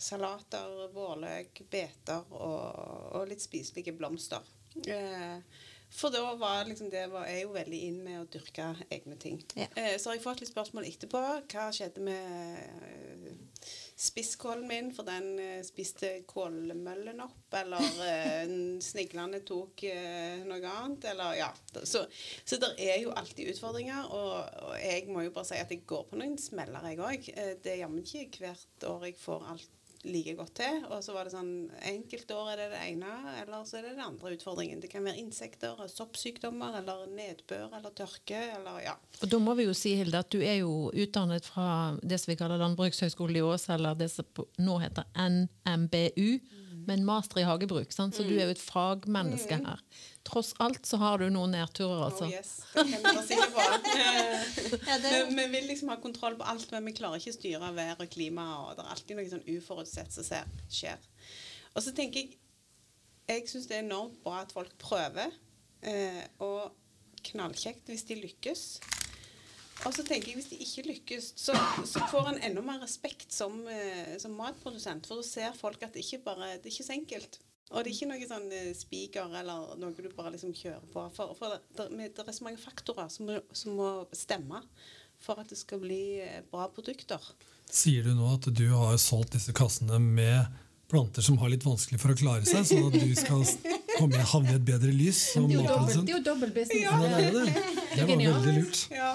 salater, 0.00 0.86
vårløk, 0.94 1.64
beter 1.70 2.24
og, 2.32 3.18
og 3.18 3.28
litt 3.28 3.42
spiselige 3.44 3.92
blomster. 3.96 4.46
Eh, 4.86 5.36
for 5.90 6.14
da 6.14 6.22
var 6.38 6.64
liksom 6.68 6.90
det 6.90 7.06
var, 7.10 7.26
jeg 7.26 7.44
jo 7.44 7.54
veldig 7.54 7.78
inn 7.88 8.00
med 8.04 8.20
å 8.20 8.26
dyrke 8.30 8.68
egne 8.94 9.16
ting. 9.18 9.40
Ja. 9.58 9.66
Eh, 9.74 9.96
så 9.98 10.10
har 10.10 10.18
jeg 10.18 10.24
fått 10.24 10.42
litt 10.44 10.52
spørsmål 10.52 10.86
etterpå. 10.86 11.22
Hva 11.50 11.64
skjedde 11.74 12.04
med 12.06 12.60
eh, 12.86 13.32
spisskålen 13.98 14.68
min? 14.70 14.92
For 14.94 15.08
den 15.08 15.32
eh, 15.42 15.58
spiste 15.66 16.12
kålmøllen 16.30 17.24
opp. 17.24 17.42
Eller 17.58 17.98
eh, 18.06 18.54
sniglene 18.86 19.42
tok 19.46 19.82
eh, 19.90 20.46
noe 20.46 20.62
annet. 20.62 21.10
Eller 21.10 21.40
ja. 21.40 21.50
Så, 21.82 22.04
så 22.44 22.60
det 22.62 22.70
er 22.86 23.02
jo 23.02 23.16
alltid 23.16 23.50
utfordringer. 23.56 24.14
Og, 24.14 24.62
og 24.70 24.78
jeg 24.78 25.10
må 25.10 25.26
jo 25.26 25.34
bare 25.34 25.50
si 25.50 25.58
at 25.58 25.74
jeg 25.74 25.82
går 25.90 26.06
på 26.12 26.22
noen 26.22 26.38
smeller, 26.38 26.86
jeg 26.86 27.02
òg. 27.02 27.30
Eh, 27.34 27.52
det 27.58 27.74
er 27.74 27.82
jammen 27.82 28.06
ikke 28.06 28.46
hvert 28.46 28.90
år 28.94 29.10
jeg 29.10 29.18
får 29.18 29.52
alt 29.56 29.76
like 30.04 30.34
godt 30.38 30.54
til. 30.60 30.78
Og 30.88 31.02
så 31.04 31.14
var 31.14 31.26
det 31.26 31.34
sånn 31.34 31.52
Enkelte 31.90 32.36
år 32.36 32.52
er 32.52 32.62
det 32.62 32.68
det 32.74 32.82
ene, 32.92 33.14
eller 33.42 33.64
så 33.68 33.78
er 33.78 33.86
det 33.86 33.94
den 33.96 34.04
andre 34.04 34.34
utfordringen. 34.36 34.80
Det 34.82 34.90
kan 34.92 35.04
være 35.06 35.20
insekter, 35.20 35.80
soppsykdommer, 35.90 36.78
eller 36.80 37.06
nedbør, 37.12 37.68
eller 37.78 37.94
tørke, 37.96 38.40
eller 38.56 38.80
ja. 38.84 38.96
Og 39.20 39.32
da 39.32 39.42
må 39.42 39.56
vi 39.58 39.68
jo 39.68 39.74
si, 39.76 39.94
Hilde, 39.98 40.22
at 40.24 40.32
du 40.32 40.40
er 40.40 40.60
jo 40.62 40.88
utdannet 40.90 41.48
fra 41.48 41.96
det 42.02 42.20
som 42.22 42.32
vi 42.32 42.38
kaller 42.40 42.60
Landbrukshøgskolen 42.62 43.40
i 43.40 43.44
Ås, 43.44 43.68
eller 43.74 43.98
det 43.98 44.10
som 44.12 44.46
nå 44.60 44.78
heter 44.82 45.08
NMBU, 45.16 46.30
med 46.90 46.98
en 46.98 47.06
master 47.06 47.40
i 47.40 47.46
hagebruk. 47.46 47.92
Sant? 47.94 48.16
Så 48.16 48.26
du 48.26 48.32
er 48.34 48.48
jo 48.48 48.54
et 48.54 48.62
fagmenneske 48.62 49.60
her. 49.62 49.82
Tross 50.26 50.50
alt 50.60 50.82
så 50.86 50.98
har 51.00 51.22
du 51.22 51.28
noen 51.32 51.54
nedturer, 51.54 52.02
altså. 52.08 52.26
Oh 52.26 52.32
yes, 52.34 52.50
det 52.74 52.84
kan 52.90 52.90
vi 52.90 52.98
være 53.06 53.22
sikre 53.28 53.46
på. 53.54 54.80
Vi, 55.04 55.20
vi 55.38 55.46
vil 55.54 55.70
liksom 55.70 55.92
ha 55.92 55.96
kontroll 56.02 56.36
på 56.40 56.48
alt, 56.50 56.66
men 56.74 56.90
vi 56.90 56.96
klarer 56.98 57.22
ikke 57.22 57.32
å 57.32 57.38
styre 57.38 57.70
vær 57.78 58.02
og 58.02 58.10
klima. 58.12 58.46
og 58.64 58.74
Det 58.76 58.84
er 58.84 58.92
alltid 58.96 59.20
noe 59.20 59.30
sånn 59.32 59.46
uforutsett 59.54 60.18
som 60.18 60.26
skjer. 60.68 61.08
Og 61.74 61.84
så 61.86 61.94
tenker 61.96 62.24
jeg 62.24 62.36
Jeg 63.30 63.46
syns 63.46 63.68
det 63.70 63.76
er 63.76 63.84
enormt 63.84 64.18
bra 64.24 64.40
at 64.42 64.50
folk 64.50 64.72
prøver. 64.82 65.30
Eh, 65.86 66.24
og 66.42 66.72
knallkjekt 67.30 67.86
hvis 67.92 68.08
de 68.08 68.18
lykkes. 68.18 68.64
Og 69.88 69.94
så 69.96 70.04
tenker 70.04 70.30
jeg 70.30 70.38
hvis 70.40 70.50
de 70.50 70.58
ikke 70.60 70.86
lykkes, 70.90 71.30
så, 71.40 71.54
så 71.88 72.02
får 72.10 72.32
en 72.32 72.42
enda 72.50 72.64
mer 72.64 72.82
respekt 72.82 73.32
som, 73.32 73.62
eh, 73.70 74.16
som 74.20 74.34
matprodusent. 74.36 75.08
For 75.08 75.20
da 75.20 75.26
ser 75.26 75.56
folk 75.56 75.82
at 75.86 75.96
det 75.96 76.04
ikke 76.04 76.24
bare 76.26 76.56
det 76.58 76.68
er 76.68 76.74
ikke 76.74 76.88
så 76.90 76.96
enkelt. 76.98 77.40
Og 77.70 77.84
det 77.84 77.92
er 77.92 77.94
ikke 77.94 78.10
noe 78.10 78.28
sånn 78.28 78.48
eh, 78.52 78.72
spiker 78.76 79.36
eller 79.40 79.76
noe 79.80 79.94
du 79.94 80.10
bare 80.16 80.34
liksom 80.34 80.52
kjører 80.56 80.88
på. 80.92 81.04
For, 81.16 81.36
for 81.38 81.56
det, 81.78 81.88
det, 82.02 82.24
er 82.26 82.36
så 82.36 82.46
mange 82.46 82.60
faktorer 82.60 83.08
som 83.12 83.30
som 83.56 83.78
må 83.78 83.92
stemme 84.16 84.64
for 85.20 85.40
at 85.40 85.52
det 85.52 85.60
skal 85.60 85.80
bli 85.82 86.20
eh, 86.24 86.42
bra 86.50 86.66
produkter. 86.72 87.20
Sier 87.70 88.04
du 88.04 88.14
nå 88.16 88.34
at 88.34 88.48
du 88.52 88.66
har 88.72 88.96
solgt 89.00 89.36
disse 89.36 89.54
kassene 89.56 90.00
med 90.02 90.48
planter 90.90 91.22
som 91.22 91.38
har 91.38 91.52
litt 91.52 91.64
vanskelig 91.64 92.00
for 92.02 92.12
å 92.12 92.18
klare 92.18 92.46
seg, 92.48 92.66
sånn 92.66 92.88
at 92.88 92.96
du 92.98 93.12
skal 93.14 93.44
komme 94.00 94.18
jeg 94.18 94.28
havne 94.32 94.54
i 94.54 94.58
et 94.58 94.66
bedre 94.66 94.90
lys 94.94 95.20
som 95.34 95.46
matprodusent? 95.50 96.10
jo 96.10 96.18
dobbel 96.24 96.52
business. 96.56 96.82
Ja, 96.82 96.96
det 97.00 97.10
er 97.12 97.36
det. 97.36 97.54
Det 97.90 98.06
var 98.08 98.16
veldig 98.16 98.56
lurt. 98.56 98.82
Ja. 98.94 99.12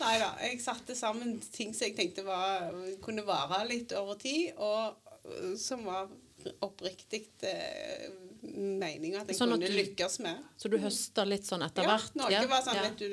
Nei 0.00 0.16
da. 0.22 0.30
Jeg 0.46 0.60
satte 0.64 0.96
sammen 0.98 1.38
ting 1.52 1.74
som 1.76 1.88
jeg 1.88 1.96
tenkte 1.98 2.24
var, 2.26 2.70
kunne 3.04 3.24
vare 3.26 3.62
litt 3.68 3.94
over 3.96 4.18
tid, 4.20 4.52
og 4.56 4.96
øh, 5.26 5.54
som 5.60 5.84
var 5.88 6.08
oppriktig 6.64 7.26
eh, 7.48 8.08
meninga 8.42 9.20
at 9.20 9.28
jeg 9.28 9.36
Sånn 9.36 9.52
at 9.52 9.60
kunne 9.60 9.68
du- 9.68 9.78
lykkes 9.82 10.18
med. 10.24 10.38
Så 10.56 10.70
du 10.72 10.76
høster 10.80 11.26
litt 11.28 11.44
sånn 11.44 11.62
etter 11.66 11.82
Ja, 11.84 11.96
hvert? 11.96 12.14
noe 12.16 12.46
var 12.48 12.62
sånn 12.64 12.74
ja. 12.78 12.84
at 12.88 12.96
du, 12.96 13.08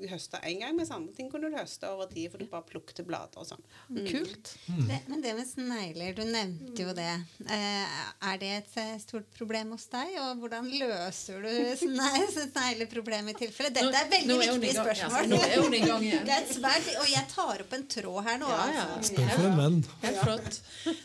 du 0.00 0.06
høsta 0.08 0.40
én 0.48 0.60
gang, 0.60 0.74
mens 0.76 0.90
andre 0.90 1.12
ting 1.14 1.28
kunne 1.30 1.50
du 1.50 1.56
høste 1.56 1.88
over 1.90 2.06
tid, 2.12 2.30
for 2.32 2.38
du 2.38 2.46
bare 2.46 2.64
plukket 2.68 3.04
blader 3.06 3.38
og 3.42 3.46
sånn. 3.46 3.62
Kult. 4.08 4.54
det, 4.88 5.00
men 5.08 5.20
det 5.20 5.34
med 5.36 5.46
snegler, 5.46 6.14
du 6.16 6.24
nevnte 6.24 6.86
jo 6.86 6.94
det. 6.96 7.10
Eh, 7.44 7.98
er 8.30 8.38
det 8.40 8.50
et 8.62 8.76
eh, 8.80 8.94
stort 9.04 9.28
problem 9.36 9.70
hos 9.76 9.86
deg? 9.92 10.14
Og 10.24 10.40
hvordan 10.44 10.68
løser 10.72 11.42
du 11.44 11.52
sne- 11.84 12.48
snegleproblemet 12.48 13.36
i 13.36 13.46
tilfelle? 13.46 13.70
Dette 13.74 13.94
er 14.00 14.08
veldig 14.10 14.38
viktige 14.40 14.78
spørsmål. 14.80 15.28
nå 15.28 15.40
er 15.44 15.60
hun 15.62 15.74
i 15.74 15.82
gang 15.84 16.02
igjen. 16.08 16.24
Det 16.30 16.36
er 16.40 16.46
svært, 16.56 16.88
og 17.00 17.08
jeg 17.12 17.28
tar 17.34 17.60
opp 17.66 17.72
en 17.76 17.86
tråd 17.86 18.20
her 18.30 18.38
nå. 18.40 18.48
Ja, 18.48 18.66
ja. 18.72 18.86
Altså. 18.96 19.12
Spør 19.12 19.34
for 19.36 19.48
en 19.50 19.58
venn. 19.60 19.80
Helt 20.04 20.22
flott. 20.24 20.60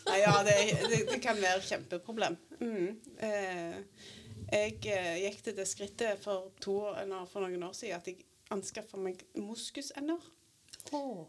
Ja, 0.07 0.15
ja, 0.23 0.33
det, 0.47 0.55
det, 0.89 1.01
det 1.11 1.19
kan 1.23 1.35
være 1.41 1.59
et 1.59 1.67
kjempeproblem. 1.69 2.37
Mm. 2.59 2.99
Eh, 3.23 3.77
jeg 4.49 4.79
eh, 4.89 5.15
gikk 5.25 5.43
til 5.45 5.55
det 5.57 5.67
skrittet 5.69 6.21
for, 6.23 6.51
to, 6.61 6.81
eller 6.99 7.27
for 7.29 7.45
noen 7.45 7.63
år 7.69 7.75
siden 7.77 7.99
at 7.99 8.07
jeg 8.09 8.25
anskaffa 8.53 8.99
meg 8.99 9.21
moskusender. 9.37 10.21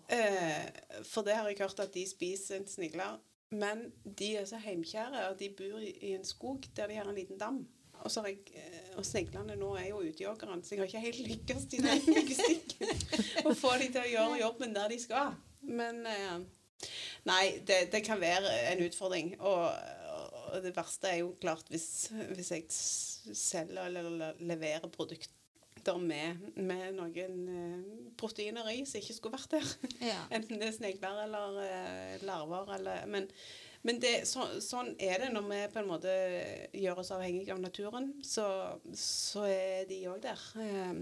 Eh, 0.09 1.03
for 1.05 1.27
det 1.27 1.37
har 1.37 1.49
jeg 1.51 1.61
hørt 1.61 1.83
at 1.83 1.93
de 1.95 2.07
spiser 2.09 2.65
snigler. 2.67 3.19
Men 3.51 3.89
de 4.05 4.37
er 4.39 4.47
så 4.47 4.61
heimkjære, 4.63 5.29
og 5.29 5.39
de 5.41 5.51
bor 5.59 5.83
i, 5.83 6.15
en 6.15 6.25
skog 6.25 6.65
der 6.77 6.87
de 6.87 6.95
har 7.01 7.09
en 7.09 7.19
liten 7.19 7.39
dam. 7.39 7.67
Og, 8.01 8.11
så 8.11 8.23
jeg, 8.25 8.39
eh, 8.57 8.93
og 8.97 9.05
sneglene 9.05 9.57
nå 9.59 9.75
er 9.77 9.91
jo 9.91 10.01
utejoggerne, 10.01 10.63
så 10.65 10.75
jeg 10.75 10.81
har 10.81 10.87
ikke 10.87 11.03
helt 11.05 11.27
lykkes 11.27 11.67
i 11.67 11.83
den 11.85 12.07
logistikken. 12.15 13.03
Å 13.51 13.53
få 13.59 13.75
de 13.83 13.91
til 13.91 14.01
å 14.05 14.13
gjøre 14.15 14.41
jobben 14.41 14.73
der 14.77 14.89
de 14.93 15.01
skal. 15.03 15.35
Men 15.67 16.07
eh, 16.09 16.39
Nei, 17.29 17.61
det, 17.69 17.91
det 17.93 18.01
kan 18.07 18.21
være 18.21 18.49
en 18.71 18.81
utfordring. 18.87 19.35
Og, 19.45 19.67
og 20.51 20.65
det 20.65 20.75
verste 20.77 21.11
er 21.11 21.23
jo 21.23 21.35
klart 21.41 21.71
hvis, 21.73 22.11
hvis 22.35 22.53
jeg 22.55 22.67
selger 22.71 23.87
eller 23.89 24.37
leverer 24.41 24.91
produkter 24.93 25.97
med, 26.01 26.43
med 26.61 26.99
noen 26.99 27.41
eh, 27.55 27.89
proteiner 28.21 28.69
i 28.75 28.83
som 28.85 29.01
ikke 29.01 29.17
skulle 29.17 29.39
vært 29.39 29.57
der. 29.57 29.73
Ja. 30.05 30.21
Enten 30.37 30.61
det 30.61 30.69
er 30.69 30.77
snegler 30.77 31.25
eller 31.25 31.61
eh, 31.65 32.23
larver. 32.27 32.77
Eller, 32.77 33.05
men 33.11 33.31
men 33.83 33.97
det, 33.97 34.27
så, 34.29 34.45
sånn 34.61 34.93
er 35.01 35.23
det 35.23 35.31
når 35.33 35.47
vi 35.49 35.61
på 35.73 35.81
en 35.81 35.89
måte 35.89 36.15
gjør 36.77 37.01
oss 37.01 37.13
avhengig 37.17 37.47
av 37.53 37.63
naturen. 37.63 38.11
Så, 38.21 38.45
så 38.93 39.47
er 39.49 39.87
de 39.89 40.03
òg 40.13 40.21
der. 40.27 40.43
Eh, 40.61 40.99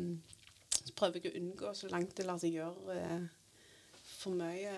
så 0.79 0.95
prøver 0.97 1.19
jeg 1.19 1.33
å 1.33 1.41
unngå 1.43 1.75
så 1.75 1.91
langt 1.91 2.15
det 2.17 2.27
lar 2.29 2.39
seg 2.41 2.55
gjøre 2.55 2.95
eh, 2.95 3.27
for 4.19 4.35
mye 4.35 4.75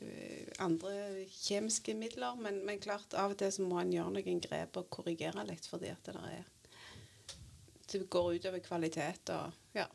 eh, 0.00 0.46
andre 0.62 1.24
kjemiske 1.26 1.94
midler. 1.98 2.38
Men, 2.40 2.62
men 2.66 2.80
klart, 2.82 3.14
av 3.18 3.34
og 3.34 3.40
til 3.40 3.52
så 3.54 3.66
må 3.66 3.80
en 3.80 3.92
gjøre 3.94 4.14
noen 4.16 4.42
grep 4.42 4.78
og 4.80 4.90
korrigere 4.94 5.44
litt, 5.48 5.66
fordi 5.70 5.92
at 5.92 6.02
det 6.06 6.16
der 6.16 6.40
er 6.40 6.48
Det 7.90 8.04
går 8.06 8.34
utover 8.38 8.62
kvalitet 8.62 9.32
og 9.34 9.74
ja, 9.74 9.88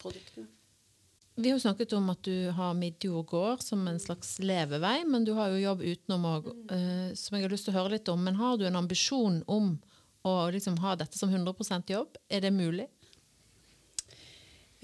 produktene. 0.00 0.48
Vi 1.36 1.50
har 1.50 1.58
jo 1.58 1.66
snakket 1.66 1.92
om 1.92 2.08
at 2.08 2.22
du 2.24 2.48
har 2.56 2.72
Midjord 2.72 3.26
gård 3.28 3.60
som 3.60 3.82
en 3.90 4.00
slags 4.00 4.38
levevei, 4.40 5.02
men 5.04 5.26
du 5.28 5.34
har 5.36 5.52
jo 5.52 5.60
jobb 5.60 5.82
utenom 5.84 6.24
òg, 6.30 6.46
som 7.12 7.36
jeg 7.36 7.44
har 7.44 7.52
lyst 7.52 7.68
til 7.68 7.74
å 7.74 7.82
høre 7.82 7.92
litt 7.98 8.08
om. 8.08 8.22
Men 8.24 8.38
har 8.40 8.56
du 8.56 8.64
en 8.64 8.78
ambisjon 8.80 9.42
om 9.44 9.74
å 10.24 10.32
liksom 10.54 10.78
ha 10.80 10.94
dette 10.96 11.18
som 11.20 11.28
100% 11.28 11.92
jobb? 11.92 12.16
Er 12.32 12.40
det 12.40 12.54
mulig? 12.56 12.88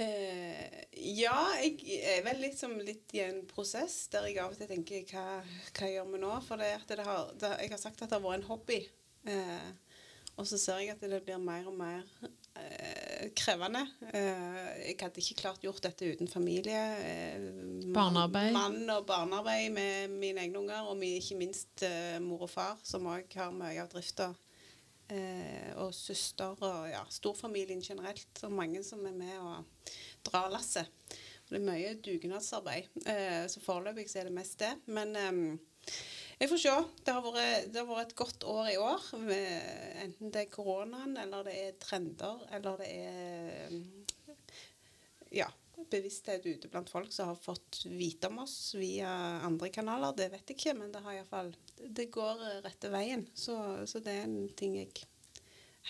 Eh, 0.03 0.83
ja, 1.17 1.37
jeg 1.63 2.03
er 2.15 2.23
vel 2.27 2.43
liksom 2.45 2.77
litt 2.85 3.15
i 3.17 3.23
en 3.25 3.43
prosess 3.51 4.05
der 4.13 4.29
jeg 4.29 4.41
av 4.43 4.53
og 4.55 4.59
til 4.59 4.71
tenker 4.71 5.07
hva, 5.13 5.41
hva 5.77 5.91
gjør 5.91 6.11
vi 6.13 6.21
nå? 6.23 6.35
For 6.47 6.61
det, 6.61 6.75
at 6.81 6.93
det 6.93 7.07
har, 7.07 7.33
det, 7.39 7.55
jeg 7.65 7.75
har 7.75 7.83
sagt 7.83 8.03
at 8.03 8.11
det 8.11 8.19
har 8.19 8.25
vært 8.25 8.43
en 8.43 8.51
hobby. 8.51 8.83
Eh, 9.31 9.73
og 10.41 10.49
så 10.49 10.59
ser 10.59 10.81
jeg 10.83 10.95
at 10.95 11.03
det 11.05 11.21
blir 11.27 11.41
mer 11.43 11.67
og 11.69 11.75
mer 11.77 12.05
eh, 12.59 13.29
krevende. 13.37 13.83
Eh, 14.13 14.71
jeg 14.89 14.97
hadde 15.03 15.21
ikke 15.23 15.41
klart 15.43 15.65
gjort 15.65 15.83
dette 15.85 16.09
uten 16.15 16.31
familie. 16.31 16.81
eh, 17.03 17.51
Barnearbeid. 17.93 18.53
Mann 18.57 18.95
og 18.95 19.05
barnearbeid 19.11 19.69
med 19.75 20.17
mine 20.17 20.47
egne 20.47 20.63
unger, 20.63 20.89
og 20.89 21.05
ikke 21.05 21.39
minst 21.41 21.85
eh, 21.87 22.17
mor 22.25 22.47
og 22.49 22.53
far, 22.53 22.81
som 22.87 23.11
òg 23.13 23.37
har 23.37 23.53
mye 23.55 23.77
av 23.83 23.93
drifta. 23.93 24.33
Eh, 24.33 24.52
og 25.77 25.91
søster 25.93 26.55
og 26.65 26.87
ja, 26.89 27.03
storfamilien 27.13 27.83
generelt. 27.85 28.45
Og 28.47 28.53
mange 28.53 28.81
som 28.87 29.03
er 29.07 29.17
med 29.17 29.35
og 29.39 29.91
drar 30.25 30.49
lasset. 30.53 30.89
Det 31.53 31.59
er 31.59 31.67
mye 31.67 31.97
dugnadsarbeid. 32.01 32.87
Eh, 33.05 33.43
så 33.53 33.61
foreløpig 33.61 34.07
er 34.17 34.31
det 34.31 34.33
mest 34.33 34.57
det. 34.63 34.71
Men 34.87 35.17
eh, 35.21 35.41
jeg 36.41 36.49
får 36.49 36.63
se. 36.63 36.77
Det 37.05 37.13
har, 37.13 37.27
vært, 37.27 37.67
det 37.75 37.83
har 37.83 37.91
vært 37.91 38.15
et 38.15 38.21
godt 38.23 38.47
år 38.49 38.71
i 38.73 38.79
år. 38.81 39.09
Enten 40.07 40.33
det 40.33 40.47
er 40.47 40.55
koronaen, 40.55 41.13
eller 41.21 41.45
det 41.47 41.59
er 41.67 41.77
trender, 41.83 42.47
eller 42.57 42.81
det 42.81 42.89
er 42.89 43.77
ja, 45.33 45.49
bevissthet 45.91 46.45
ute 46.47 46.69
blant 46.71 46.91
folk 46.93 47.13
som 47.13 47.29
har 47.33 47.39
fått 47.41 47.83
vite 47.87 48.29
om 48.31 48.39
oss 48.45 48.75
via 48.79 49.09
andre 49.47 49.69
kanaler. 49.75 50.15
Det 50.17 50.29
vet 50.33 50.53
jeg 50.53 50.59
ikke, 50.59 50.75
men 50.79 50.93
det 50.95 51.03
har 51.05 51.17
iallfall 51.19 51.51
Det 51.83 52.07
går 52.15 52.45
rette 52.65 52.91
veien. 52.93 53.27
Så, 53.35 53.57
så 53.87 54.01
det 54.05 54.15
er 54.21 54.29
en 54.29 54.49
ting 54.59 54.77
jeg 54.79 54.93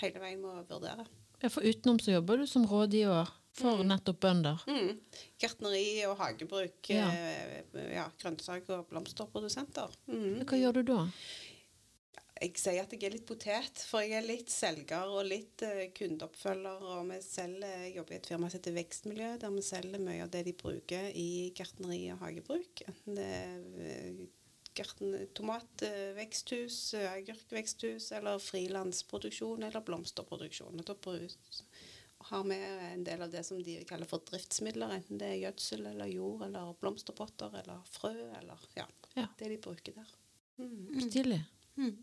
hele 0.01 0.23
veien 0.23 0.41
må 0.41 0.55
vurdere. 0.71 1.05
Ja, 1.43 1.51
For 1.51 1.65
utenom 1.67 1.99
så 2.01 2.15
jobber 2.15 2.39
du 2.41 2.47
som 2.47 2.65
rådgiver 2.71 3.31
for 3.53 3.83
nettopp 3.85 4.21
bønder. 4.25 4.63
Mm. 4.71 4.95
Gartneri 5.43 6.05
og 6.09 6.15
hagebruk, 6.23 6.89
Ja. 6.89 7.09
ja. 7.13 7.83
ja, 7.99 8.05
grønnsak- 8.23 8.71
og 8.73 8.87
blomsterprodusenter. 8.89 9.93
Mm. 10.09 10.45
Hva 10.49 10.57
gjør 10.61 10.79
du 10.79 10.83
da? 10.95 11.01
Jeg 12.41 12.59
sier 12.59 12.83
at 12.83 12.93
jeg 12.95 13.05
er 13.07 13.15
litt 13.15 13.27
potet, 13.29 13.83
for 13.87 14.03
jeg 14.03 14.17
er 14.19 14.27
litt 14.27 14.51
selger 14.51 15.11
og 15.13 15.27
litt 15.29 15.63
uh, 15.67 15.83
kundeoppfølger. 15.95 16.87
Og 16.97 17.11
vi 17.11 17.19
selger, 17.23 17.85
jeg 17.85 17.97
jobber 17.99 18.17
i 18.17 18.21
et 18.21 18.31
firma 18.33 18.49
som 18.51 18.59
heter 18.59 18.77
Vekstmiljø, 18.79 19.33
der 19.43 19.55
vi 19.55 19.65
selger 19.67 20.03
mye 20.03 20.25
av 20.25 20.33
det 20.33 20.45
de 20.49 20.55
bruker 20.59 21.11
i 21.15 21.29
gartneri 21.59 22.05
og 22.15 22.25
hagebruk. 22.25 22.85
Enten 22.89 23.21
det 23.21 23.29
er 23.37 24.23
garten, 24.75 25.15
tomatveksthus, 25.37 26.95
eh, 26.95 27.13
agurkveksthus 27.13 28.13
eller 28.13 28.39
frilansproduksjon 28.39 29.63
eller 29.63 29.85
blomsterproduksjon. 29.85 30.81
Og 30.81 30.85
da 30.89 30.97
har 32.31 32.45
vi 32.45 32.57
en 32.57 33.05
del 33.05 33.23
av 33.23 33.31
det 33.31 33.43
som 33.45 33.63
de 33.63 33.81
kaller 33.89 34.07
for 34.09 34.23
driftsmidler, 34.29 34.95
enten 34.97 35.19
det 35.19 35.29
er 35.29 35.41
gjødsel 35.43 35.89
eller 35.91 36.11
jord 36.11 36.45
eller 36.47 36.75
blomsterpotter 36.81 37.57
eller 37.63 37.83
frø 37.91 38.15
eller 38.39 38.69
ja, 38.79 38.87
Ja. 39.17 39.27
det 39.39 39.49
de 39.49 39.59
bruker 39.59 39.93
der. 39.99 40.15
Stilig. 41.03 41.43
Mm. 41.79 41.95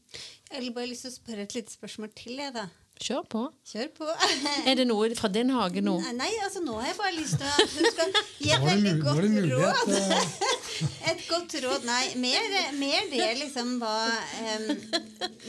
Jeg 0.51 0.63
har 0.63 0.73
bare 0.75 0.89
lyst 0.89 1.05
til 1.05 1.11
å 1.13 1.17
spørre 1.19 1.45
et 1.45 1.53
lite 1.59 1.75
spørsmål 1.75 2.13
til, 2.17 2.37
jeg, 2.41 2.53
da. 2.55 2.67
Kjør 2.99 3.21
på. 3.31 3.41
Kjør 3.63 3.91
på. 3.95 4.05
Er 4.67 4.75
det 4.75 4.83
noe 4.89 5.07
fra 5.15 5.29
din 5.31 5.53
hage 5.55 5.79
nå? 5.85 5.93
Nei, 6.17 6.33
altså 6.43 6.59
nå 6.65 6.73
har 6.81 6.89
jeg 6.89 6.97
bare 6.99 7.13
lyst 7.15 7.37
til 7.39 7.47
at 7.47 7.71
du 7.71 7.85
skal 7.93 8.11
gi 8.43 8.49
et 8.51 8.65
veldig 8.65 8.91
godt 9.05 9.21
råd. 9.21 9.29
mulighet. 9.37 9.93
eh, 9.95 10.35
Et 11.13 11.21
godt 11.29 11.55
råd. 11.63 11.87
Nei, 11.87 12.01
mer, 12.19 12.57
mer 12.75 13.07
det 13.11 13.29
liksom 13.39 13.71
hva 13.79 13.93
um, 14.11 14.67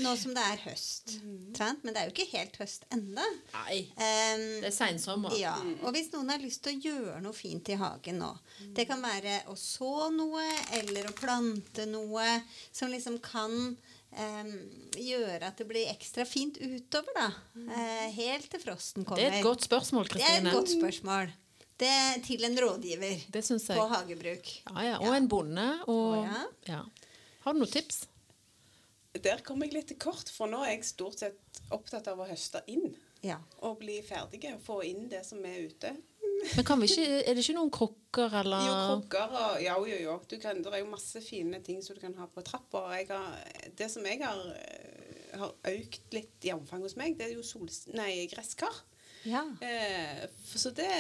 Nå 0.05 0.15
som 0.19 0.35
det 0.37 0.47
er 0.47 0.63
høst. 0.69 1.17
Sant? 1.59 1.83
Men 1.83 1.91
det 1.97 2.05
er 2.05 2.09
jo 2.09 2.15
ikke 2.15 2.31
helt 2.37 2.57
høst 2.63 2.87
ennå. 2.95 3.27
Nei. 3.57 3.81
Um, 3.99 4.47
Det 4.63 4.71
er 4.71 4.77
seinsommer. 4.79 5.35
ja, 5.39 5.57
og 5.83 5.91
hvis 5.97 6.13
noen 6.15 6.31
har 6.31 6.43
lyst 6.47 6.63
til 6.69 6.79
å 6.79 6.87
gjøre 6.87 7.19
noe 7.27 7.35
fint 7.37 7.67
i 7.75 7.79
hagen 7.83 8.23
nå 8.23 8.31
Det 8.79 8.87
kan 8.89 9.03
være 9.03 9.41
å 9.51 9.59
så 9.59 10.07
noe, 10.15 10.47
eller 10.79 11.11
å 11.11 11.17
plante 11.19 11.87
noe 11.91 12.31
som 12.71 12.95
liksom 12.95 13.19
kan 13.27 13.75
gjøre 14.11 15.47
at 15.47 15.61
det 15.61 15.67
blir 15.69 15.91
ekstra 15.93 16.25
fint 16.27 16.59
utover, 16.59 17.15
da. 17.15 17.29
Eh, 17.61 18.09
helt 18.17 18.51
til 18.51 18.63
frosten 18.63 19.07
kommer. 19.07 19.23
Det 19.23 19.29
er 19.29 19.39
et 19.39 19.47
godt 19.47 19.67
spørsmål, 19.69 20.09
Det 20.11 20.27
er 20.27 20.41
et 20.41 20.53
godt 20.53 20.73
spørsmål. 20.73 21.33
Det 21.81 21.89
er 21.89 22.19
til 22.25 22.45
en 22.45 22.59
rådgiver 22.61 23.23
på 23.33 23.85
hagebruk. 23.95 24.51
Ja, 24.67 24.83
ja. 24.85 24.97
Og 25.01 25.17
en 25.17 25.29
bonde. 25.29 25.69
Og, 25.89 26.25
ja. 26.27 26.43
ja. 26.69 26.81
Har 27.45 27.55
du 27.57 27.63
noen 27.63 27.73
tips? 27.73 28.03
Der 29.17 29.41
kom 29.47 29.63
jeg 29.65 29.73
litt 29.75 29.89
til 29.91 29.99
kort, 29.99 30.29
for 30.31 30.51
nå 30.51 30.61
er 30.63 30.75
jeg 30.75 30.91
stort 30.91 31.23
sett 31.23 31.63
opptatt 31.73 32.11
av 32.13 32.21
å 32.21 32.29
høste 32.29 32.61
inn. 32.71 32.93
Ja. 33.25 33.39
Og 33.65 33.81
bli 33.81 33.99
ferdige 34.07 34.55
og 34.57 34.63
få 34.65 34.81
inn 34.87 35.09
det 35.11 35.25
som 35.27 35.41
er 35.45 35.65
ute. 35.71 35.95
Men 36.57 36.67
kan 36.67 36.81
vi 36.81 36.89
ikke, 36.91 37.07
er 37.21 37.37
det 37.37 37.45
ikke 37.45 37.57
noen 37.57 37.73
krukker 37.75 38.37
eller 38.41 38.67
Jo, 38.67 38.77
krukker 38.91 39.35
og 39.43 39.63
Ja, 39.65 39.77
jo, 39.79 39.99
jo. 40.05 40.17
Du 40.31 40.37
kan, 40.43 40.63
det 40.65 40.73
er 40.73 40.83
jo 40.83 40.91
masse 40.93 41.23
fine 41.25 41.61
ting 41.67 41.83
som 41.85 41.97
du 41.97 42.03
kan 42.03 42.17
ha 42.21 42.29
på 42.31 42.45
trappa. 42.47 42.87
det 43.79 43.91
som 43.93 44.07
jeg 44.07 44.23
har, 44.23 44.41
eh, 44.57 45.39
har 45.39 45.55
økt 45.75 46.17
litt 46.17 46.49
i 46.49 46.55
omfang 46.57 46.83
hos 46.87 46.97
meg, 46.97 47.19
det 47.19 47.29
er 47.29 47.37
jo 47.37 47.47
sol, 47.47 47.69
nei, 47.95 48.27
gresskar. 48.33 48.83
ja. 49.25 49.45
Eh, 49.61 50.27
så 50.57 50.73
det 50.75 50.91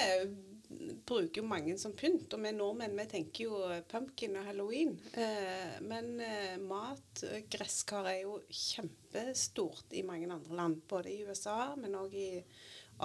bruker 1.07 1.43
jo 1.43 1.49
mange 1.49 1.77
som 1.79 1.95
pynt. 1.97 2.33
Og 2.35 2.43
vi 2.45 2.53
nordmenn 2.55 2.97
vi 2.99 3.07
tenker 3.11 3.47
jo 3.47 3.61
pumpkin 3.91 4.39
og 4.39 4.47
halloween. 4.51 4.97
Eh, 5.13 5.79
men 5.87 6.13
eh, 6.25 6.57
mat, 6.63 7.25
gresskar, 7.51 8.09
er 8.11 8.23
jo 8.25 8.39
kjempestort 8.49 9.97
i 9.99 10.05
mange 10.07 10.31
andre 10.31 10.59
land. 10.63 10.83
Både 10.91 11.13
i 11.13 11.23
USA, 11.27 11.75
men 11.81 11.99
òg 11.99 12.15
i 12.15 12.31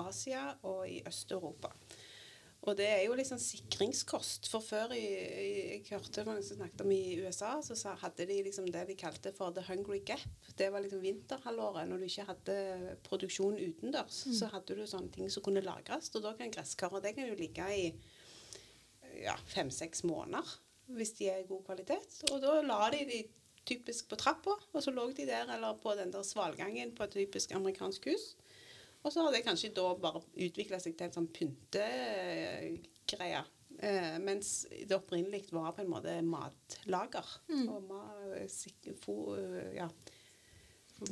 Asia 0.06 0.50
og 0.68 0.86
i 0.90 1.02
Øst-Europa. 1.08 1.72
Og 2.66 2.78
det 2.80 2.88
er 2.90 3.04
jo 3.06 3.16
liksom 3.18 3.40
sikringskost. 3.42 4.50
For 4.50 4.64
før 4.64 4.96
i, 4.98 5.04
i, 5.06 5.50
jeg 5.70 5.84
hørte 5.92 6.26
mange 6.26 6.44
som 6.46 6.60
snakket 6.60 6.82
om 6.82 6.92
i 6.96 7.20
USA, 7.22 7.52
så 7.66 7.78
sa, 7.78 7.94
hadde 8.02 8.28
de 8.30 8.40
liksom 8.48 8.68
det 8.74 8.88
de 8.90 8.98
kalte 9.00 9.34
for 9.38 9.54
the 9.54 9.64
hungry 9.68 10.02
gap. 10.06 10.26
Det 10.58 10.72
var 10.74 10.82
liksom 10.82 11.04
vinterhalvåret. 11.04 11.88
Når 11.90 12.02
du 12.02 12.08
ikke 12.10 12.28
hadde 12.32 12.58
produksjon 13.06 13.60
utendørs, 13.62 14.24
så 14.40 14.50
hadde 14.54 14.78
du 14.80 14.86
sånne 14.90 15.14
ting 15.14 15.30
som 15.32 15.46
kunne 15.46 15.64
lagres. 15.66 16.10
Og 16.18 16.26
da 16.26 16.34
kan 16.38 16.54
gresskarer 16.54 17.04
det 17.06 17.16
kan 17.18 17.30
jo 17.30 17.38
ligge 17.40 17.70
i 17.76 17.88
ja, 19.24 19.38
fem-seks 19.54 20.04
måneder 20.08 20.58
hvis 20.96 21.16
de 21.18 21.30
er 21.32 21.42
i 21.42 21.48
god 21.50 21.64
kvalitet. 21.66 22.20
Og 22.30 22.42
da 22.44 22.60
la 22.62 22.92
de 22.94 23.06
de 23.10 23.24
typisk 23.66 24.10
på 24.12 24.18
trappa, 24.22 24.54
og 24.74 24.84
så 24.84 24.94
lå 24.94 25.08
de 25.18 25.26
der 25.26 25.50
eller 25.56 25.78
på 25.82 25.96
den 25.98 26.12
der 26.14 26.26
svalgangen 26.26 26.94
på 26.96 27.08
et 27.08 27.16
typisk 27.18 27.56
amerikansk 27.58 28.12
hus. 28.12 28.36
Og 29.06 29.14
så 29.14 29.22
har 29.22 29.32
det 29.36 29.44
kanskje 29.46 29.70
da 29.78 29.84
bare 30.02 30.24
utvikla 30.34 30.80
seg 30.82 30.96
til 30.98 31.06
en 31.08 31.14
sånn 31.14 31.28
pyntegreie. 31.36 33.44
Eh, 33.80 34.16
mens 34.24 34.66
det 34.72 34.96
opprinnelig 34.96 35.50
var 35.54 35.74
på 35.76 35.84
en 35.84 35.92
måte 35.92 36.14
matlager. 36.26 37.28
Og 37.70 37.84
ma 37.90 38.04
sik- 38.50 38.94
fo 39.04 39.36
ja, 39.76 39.90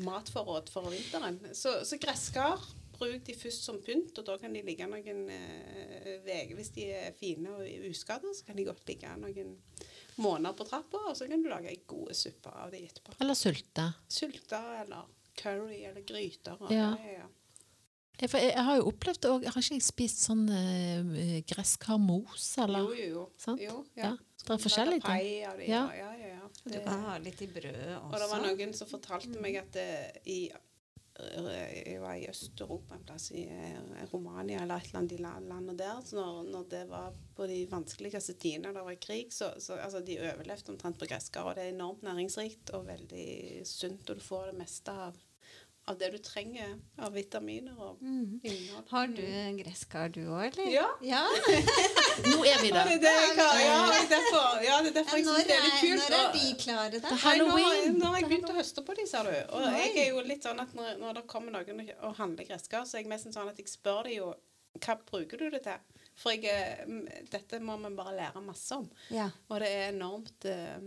matforråd 0.06 0.71
for 0.73 0.88
vinteren. 0.93 1.41
Så, 1.53 1.82
så 1.86 1.99
gresskar 2.01 2.63
bruk 2.93 3.23
de 3.27 3.36
først 3.36 3.65
som 3.67 3.82
pynt, 3.84 4.15
og 4.21 4.25
da 4.29 4.38
kan 4.39 4.53
de 4.56 4.62
ligge 4.63 4.86
noen 4.88 5.25
uker. 5.27 6.53
hvis 6.56 6.71
de 6.75 6.86
er 6.93 7.15
fine 7.17 7.51
og 7.58 7.89
uskadde, 7.89 8.32
så 8.38 8.45
kan 8.47 8.56
de 8.58 8.67
godt 8.69 8.86
ligge 8.88 9.12
noen 9.19 9.56
måneder 10.21 10.53
på 10.56 10.67
trappa, 10.69 11.01
og 11.10 11.17
så 11.17 11.27
kan 11.27 11.41
du 11.43 11.49
lage 11.49 11.71
ei 11.73 11.82
god 11.89 12.13
suppe 12.15 12.53
av 12.53 12.71
det 12.71 12.84
etterpå. 12.88 13.17
Eller 13.19 13.36
sulte? 13.38 13.89
Sulte 14.08 14.60
eller 14.84 15.10
curry 15.36 15.82
eller 15.89 16.06
gryter. 16.08 16.62
Ja. 16.71 16.91
Det, 16.95 17.15
ja. 17.17 17.27
Jeg, 18.21 18.30
for 18.30 18.38
jeg, 18.38 18.52
jeg 18.54 18.65
har 18.67 18.78
jo 18.78 18.89
opplevd 18.91 19.26
òg. 19.30 19.47
Har 19.49 19.63
ikke 19.63 19.80
jeg 19.80 19.86
spist 19.86 20.26
sånn 20.28 20.43
uh, 20.47 21.39
gresskarmos, 21.49 22.45
eller? 22.63 22.86
Jo, 22.86 22.99
jo, 22.99 23.08
jo. 23.15 23.23
Sant? 23.41 23.63
jo 23.63 23.80
Ja. 23.97 24.12
ja. 24.12 24.13
Det 24.43 24.52
er 24.52 24.60
forskjellige 24.60 25.06
ting. 25.08 25.23
Ja. 25.39 25.54
ja. 25.63 25.82
Ja, 25.95 26.12
ja, 26.19 26.30
ja. 26.36 26.52
Du 26.63 26.69
Det- 26.69 26.84
kan 26.84 27.02
ha 27.08 27.17
litt 27.17 27.41
i 27.41 27.47
brødet 27.47 27.95
også. 27.97 28.12
Og 28.12 28.19
det 28.19 28.30
var 28.30 28.45
noen 28.45 28.73
som 28.78 28.88
fortalte 28.91 29.41
meg 29.41 29.58
at 29.63 29.71
det, 29.76 29.89
i 30.30 30.52
jeg 31.13 31.99
var 32.02 32.15
i 32.17 32.26
Øst-Europa 32.30 32.95
en 32.95 33.04
plass, 33.06 33.28
i 33.38 33.43
eh, 33.45 34.06
Romania 34.12 34.63
eller 34.63 34.82
et 34.82 34.88
eller 34.88 34.99
annet 34.99 35.13
i 35.13 35.19
landene 35.21 35.49
landet 35.52 35.78
der. 35.78 35.99
Så 36.02 36.15
når, 36.17 36.39
når 36.49 36.63
det 36.71 36.82
var 36.89 37.13
på 37.38 37.47
de 37.49 37.60
vanskeligste 37.69 38.34
tidene 38.41 38.73
det 38.73 38.86
var 38.88 38.97
krig, 39.02 39.34
så, 39.34 39.52
så 39.62 39.78
altså, 39.78 40.02
de 40.02 40.17
overlevde 40.19 40.73
omtrent 40.73 40.97
på 40.99 41.10
gresskar. 41.10 41.52
Og 41.52 41.56
det 41.56 41.67
er 41.67 41.76
enormt 41.76 42.02
næringsrikt 42.08 42.73
og 42.73 42.88
veldig 42.88 43.28
sunt, 43.69 44.10
og 44.10 44.17
du 44.17 44.26
får 44.26 44.49
det 44.52 44.58
meste 44.63 44.97
av, 45.06 45.19
av 45.91 45.98
det 46.00 46.08
du 46.13 46.17
trenger 46.24 46.78
av 47.04 47.12
vitaminer 47.12 47.76
og 47.84 47.98
innhold. 48.08 48.86
Har 48.89 49.08
du 49.12 49.24
gresskar 49.60 50.10
du 50.15 50.22
òg, 50.32 50.46
eller? 50.54 50.69
Ja. 50.72 50.86
ja. 51.04 51.24
Nå 52.30 52.38
er 52.48 52.62
vi 52.62 52.69
Ja, 52.72 52.84
det 52.88 53.02
der! 53.04 53.15
er 53.17 53.34
det. 53.36 53.65
Ja, 53.65 53.80
det 53.89 53.98
er 54.00 54.10
derfor, 54.13 54.62
ja, 54.63 54.78
det 54.86 54.91
er 54.93 54.96
derfor 55.02 55.17
jeg 55.19 55.26
syns 55.28 55.48
det 55.50 55.58
er 55.58 55.65
litt 55.65 55.82
kult. 55.82 56.06
når 56.13 56.19
er 56.22 56.32
de 56.38 56.54
klare, 56.63 57.02
da? 57.04 57.10
Nei, 57.10 57.17
nå, 57.17 57.19
har 57.19 57.34
jeg- 57.34 57.41
halloween. 57.41 57.98
nå 58.00 58.12
har 58.13 58.19
jeg 58.22 58.30
begynt 58.32 58.54
å 58.54 58.58
høste 58.62 58.86
på 58.88 58.96
de, 59.02 59.08
sa 59.12 59.24
du. 59.28 59.34
Og 59.58 59.67
jeg 59.76 59.91
er 60.06 60.10
jo 60.13 60.24
litt 60.32 60.48
sånn 60.48 60.63
at 60.63 60.74
når, 60.78 60.96
når 61.04 61.19
det 61.19 61.26
kommer 61.36 61.52
noen 61.58 61.84
og- 62.00 62.15
handler 62.22 62.48
gresskar, 62.48 62.86
så 62.88 62.96
er 62.98 63.04
jeg 63.04 63.12
mest 63.12 63.28
sånn 63.36 63.50
at 63.52 63.60
jeg 63.60 63.67
spør 63.74 64.04
de 64.08 64.15
jo 64.22 64.32
hva 64.80 64.96
bruker 65.06 65.38
du 65.38 65.50
det 65.54 65.63
til? 65.67 65.82
For 66.17 66.32
jeg, 66.32 66.86
dette 67.34 67.60
må 67.62 67.76
vi 67.82 67.89
bare 67.98 68.15
lære 68.15 68.41
masse 68.46 68.72
om. 68.78 68.88
Ja. 69.13 69.28
Og 69.50 69.60
det 69.62 69.67
er 69.69 69.91
enormt 69.91 70.46
eh, 70.46 70.80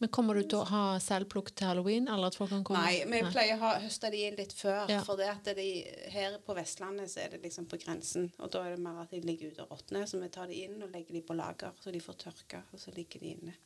Men 0.00 0.08
kommer 0.08 0.38
du 0.38 0.46
til 0.48 0.62
å 0.62 0.64
ha 0.64 0.82
selvplukk 1.02 1.50
til 1.52 1.68
halloween, 1.68 2.06
eller 2.08 2.30
at 2.30 2.36
folk 2.38 2.48
kan 2.54 2.62
komme? 2.64 2.80
Nei, 2.80 3.02
vi 3.04 3.18
pleier 3.28 3.58
å 3.58 3.60
ha 3.66 3.72
høste 3.82 4.08
de 4.12 4.22
inn 4.30 4.38
litt 4.38 4.54
før. 4.56 4.86
Ja. 4.88 5.02
For 5.04 5.20
det 5.20 5.26
at 5.28 5.50
de, 5.58 5.66
her 6.14 6.38
på 6.46 6.56
Vestlandet 6.56 7.12
så 7.12 7.20
er 7.26 7.34
det 7.34 7.42
liksom 7.42 7.66
på 7.68 7.76
grensen. 7.82 8.30
Og 8.40 8.48
da 8.54 8.62
er 8.64 8.78
det 8.78 8.84
mer 8.86 9.02
at 9.02 9.12
de 9.12 9.20
ligger 9.20 9.52
ute 9.52 9.66
og 9.66 9.74
råtner. 9.74 10.06
Så 10.08 10.22
vi 10.22 10.30
tar 10.32 10.48
de 10.48 10.62
inn 10.64 10.78
og 10.80 10.88
legger 10.94 11.18
de 11.18 11.22
på 11.28 11.36
lager, 11.36 11.76
så 11.84 11.92
de 11.92 12.00
får 12.00 12.16
tørka, 12.24 12.62
Og 12.72 12.80
så 12.80 12.96
ligger 12.96 13.20
de 13.20 13.34
inne. 13.34 13.58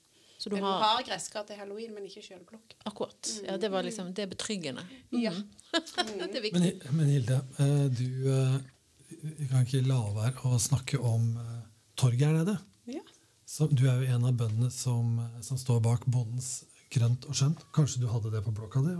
Så 0.42 0.50
du 0.50 0.56
Men 0.56 0.66
har 0.66 0.82
har 0.82 1.06
gresskar 1.06 1.46
til 1.46 1.56
halloween, 1.56 1.94
men 1.94 2.10
ikke 2.10 2.24
sjølplukk. 2.26 2.74
Akkurat. 2.90 3.30
Ja, 3.46 3.56
det 3.56 3.70
var 3.70 3.86
liksom 3.86 4.10
Det 4.12 4.26
er 4.26 4.34
betryggende. 4.34 4.82
Ja. 5.14 5.32
det 6.18 6.34
er 6.34 6.42
viktig. 6.42 6.60
Men, 6.60 6.98
men 6.98 7.14
Hilde, 7.14 7.40
du, 7.94 8.06
du 8.26 8.28
eh, 8.34 9.48
kan 9.54 9.62
ikke 9.62 9.86
la 9.86 10.02
være 10.18 10.50
å 10.50 10.58
snakke 10.58 10.98
om 10.98 11.36
eh, 11.38 11.58
torget 11.94 12.26
her 12.26 12.40
nede. 12.42 12.58
ja. 12.58 12.73
Så 13.46 13.68
du 13.70 13.84
er 13.86 14.00
jo 14.00 14.14
en 14.16 14.24
av 14.28 14.36
bøndene 14.38 14.70
som, 14.72 15.18
som 15.44 15.58
står 15.60 15.82
bak 15.84 16.06
Bondens 16.06 16.64
grønt 16.94 17.26
og 17.28 17.36
skjønt. 17.36 17.60
Kanskje 17.74 18.00
du 18.04 18.08
hadde 18.08 18.32
det 18.32 18.40
på 18.46 18.54
blokka 18.54 18.80
di? 18.84 18.94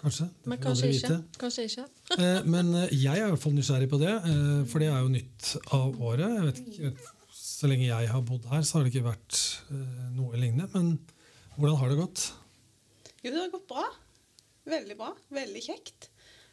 Kanskje? 0.00 0.28
Det 0.28 0.50
Men 0.52 0.60
kanskje 0.62 0.90
ikke. 0.92 1.18
Kanskje 1.40 1.64
ikke. 1.68 1.86
Eh, 2.18 2.40
Men 2.46 2.72
eh, 2.74 2.92
jeg 2.94 3.16
er 3.18 3.26
i 3.26 3.32
hvert 3.32 3.42
fall 3.42 3.56
nysgjerrig 3.56 3.88
på 3.90 4.00
det, 4.02 4.12
eh, 4.12 4.64
for 4.70 4.82
det 4.84 4.90
er 4.92 5.02
jo 5.02 5.12
nytt 5.12 5.52
av 5.74 6.00
året. 6.04 6.26
Jeg 6.26 6.48
vet 6.50 6.64
ikke, 6.66 7.12
Så 7.36 7.70
lenge 7.70 7.86
jeg 7.88 8.08
har 8.12 8.24
bodd 8.28 8.44
her, 8.50 8.64
så 8.66 8.76
har 8.76 8.84
det 8.84 8.92
ikke 8.92 9.06
vært 9.08 9.38
eh, 9.72 10.02
noe 10.16 10.36
lignende. 10.36 10.68
Men 10.74 10.98
hvordan 11.56 11.78
har 11.80 11.92
det 11.92 12.00
gått? 12.02 12.26
Jo, 13.24 13.30
det 13.32 13.40
har 13.40 13.54
gått 13.54 13.68
bra. 13.70 13.86
Veldig 14.68 14.96
bra. 14.98 15.14
Veldig 15.32 15.62
kjekt. 15.64 16.10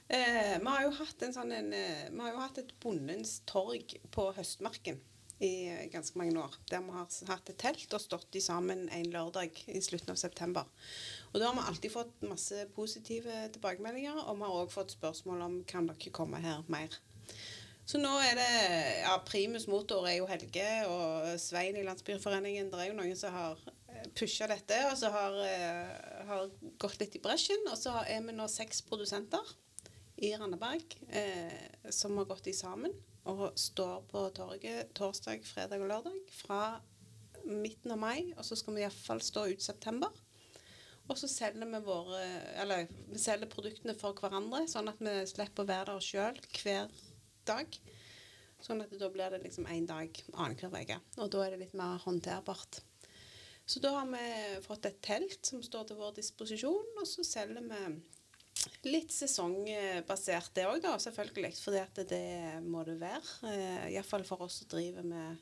Eh, 0.07 0.55
vi 0.61 0.69
har 0.69 0.85
jo 0.85 0.93
hatt 1.01 1.25
en 1.27 1.35
sånn 1.35 1.51
en, 1.55 1.73
eh, 1.75 2.07
Vi 2.11 2.21
har 2.23 2.31
jo 2.31 2.39
hatt 2.41 2.57
et 2.61 2.71
Bondens 2.83 3.41
torg 3.49 3.97
på 4.13 4.29
Høstmarken 4.37 4.99
i 5.43 5.53
eh, 5.69 5.87
ganske 5.91 6.17
mange 6.19 6.37
år. 6.39 6.55
Der 6.71 6.83
vi 6.83 6.95
har 6.95 7.07
hatt 7.29 7.49
et 7.51 7.59
telt 7.61 7.95
og 7.95 8.01
stått 8.01 8.37
i 8.37 8.43
sammen 8.43 8.85
en 8.93 9.09
lørdag 9.13 9.57
i 9.67 9.81
slutten 9.83 10.13
av 10.13 10.19
september. 10.19 10.69
Og 11.31 11.39
da 11.41 11.49
har 11.49 11.57
vi 11.57 11.65
alltid 11.67 11.93
fått 11.93 12.23
masse 12.27 12.67
positive 12.75 13.47
tilbakemeldinger, 13.55 14.23
og 14.23 14.39
vi 14.39 14.47
har 14.47 14.61
òg 14.61 14.73
fått 14.73 14.95
spørsmål 14.95 15.45
om 15.47 15.59
kan 15.67 15.89
dere 15.89 16.15
komme 16.15 16.41
her 16.43 16.63
mer. 16.71 16.95
Så 17.83 17.99
nå 17.99 18.11
er 18.23 18.37
det 18.39 18.51
ja, 19.01 19.17
Primus 19.27 19.65
motor 19.67 20.05
er 20.07 20.21
jo 20.21 20.27
Helge 20.29 20.67
og 20.87 21.33
Svein 21.41 21.75
i 21.75 21.83
Landsbyforeningen. 21.83 22.69
Det 22.71 22.79
er 22.79 22.91
jo 22.93 22.99
noen 22.99 23.17
som 23.19 23.35
har 23.35 23.59
pusha 24.15 24.47
dette, 24.47 24.77
og 24.89 24.95
som 24.99 25.11
har, 25.11 25.35
eh, 25.43 26.23
har 26.29 26.49
gått 26.79 26.99
litt 27.01 27.17
i 27.17 27.23
bresjen. 27.23 27.67
Og 27.67 27.77
så 27.79 27.97
er 28.07 28.23
vi 28.23 28.35
nå 28.35 28.47
seks 28.47 28.81
produsenter 28.87 29.43
i 30.23 30.31
Randaberg 30.37 30.95
eh, 31.09 31.89
som 31.91 32.15
har 32.17 32.29
gått 32.29 32.47
i 32.47 32.55
sammen 32.55 32.93
og 33.29 33.45
står 33.59 34.03
på 34.11 34.25
torget 34.35 34.91
torsdag, 34.97 35.45
fredag 35.47 35.81
og 35.83 35.89
lørdag 35.91 36.19
fra 36.35 36.59
midten 37.47 37.93
av 37.95 37.99
mai. 38.01 38.33
Og 38.37 38.43
så 38.45 38.57
skal 38.59 38.75
vi 38.75 38.83
iallfall 38.83 39.23
stå 39.23 39.47
ut 39.53 39.63
september. 39.63 40.11
Og 41.11 41.19
så 41.19 41.27
selger 41.27 41.67
vi 41.67 41.81
våre 41.83 42.21
Eller 42.63 42.87
vi 43.09 43.19
selger 43.19 43.49
produktene 43.51 43.95
for 43.99 44.15
hverandre, 44.15 44.63
sånn 44.71 44.91
at 44.91 45.01
vi 45.03 45.17
slipper 45.27 45.65
å 45.65 45.71
være 45.71 45.91
der 45.91 46.05
sjøl 46.05 46.39
hver 46.61 46.93
dag. 47.47 47.77
Sånn 48.63 48.83
at 48.85 48.95
da 48.95 49.09
blir 49.11 49.33
det 49.33 49.41
liksom 49.43 49.67
én 49.67 49.87
dag 49.87 50.23
annenhver 50.33 50.79
uke. 50.79 50.99
Og 51.19 51.31
da 51.31 51.43
er 51.43 51.55
det 51.55 51.65
litt 51.65 51.75
mer 51.75 51.99
håndterbart. 52.05 52.79
Så 53.65 53.79
da 53.83 53.93
har 53.97 54.07
vi 54.11 54.59
fått 54.63 54.87
et 54.87 54.99
telt 55.03 55.47
som 55.47 55.63
står 55.63 55.87
til 55.87 55.99
vår 55.99 56.15
disposisjon, 56.17 56.97
og 56.99 57.07
så 57.07 57.23
selger 57.27 57.63
vi 57.63 57.81
litt 58.87 59.13
sesongbasert 59.13 60.53
det 60.57 60.67
òg, 60.67 60.81
da, 60.83 60.97
selvfølgelig. 61.01 61.53
For 61.61 62.05
det 62.09 62.61
må 62.65 62.83
det 62.87 62.99
være. 63.01 63.23
Eh, 63.49 63.89
Iallfall 63.95 64.25
for 64.27 64.45
oss 64.45 64.61
som 64.61 64.71
driver 64.73 65.05
med 65.07 65.41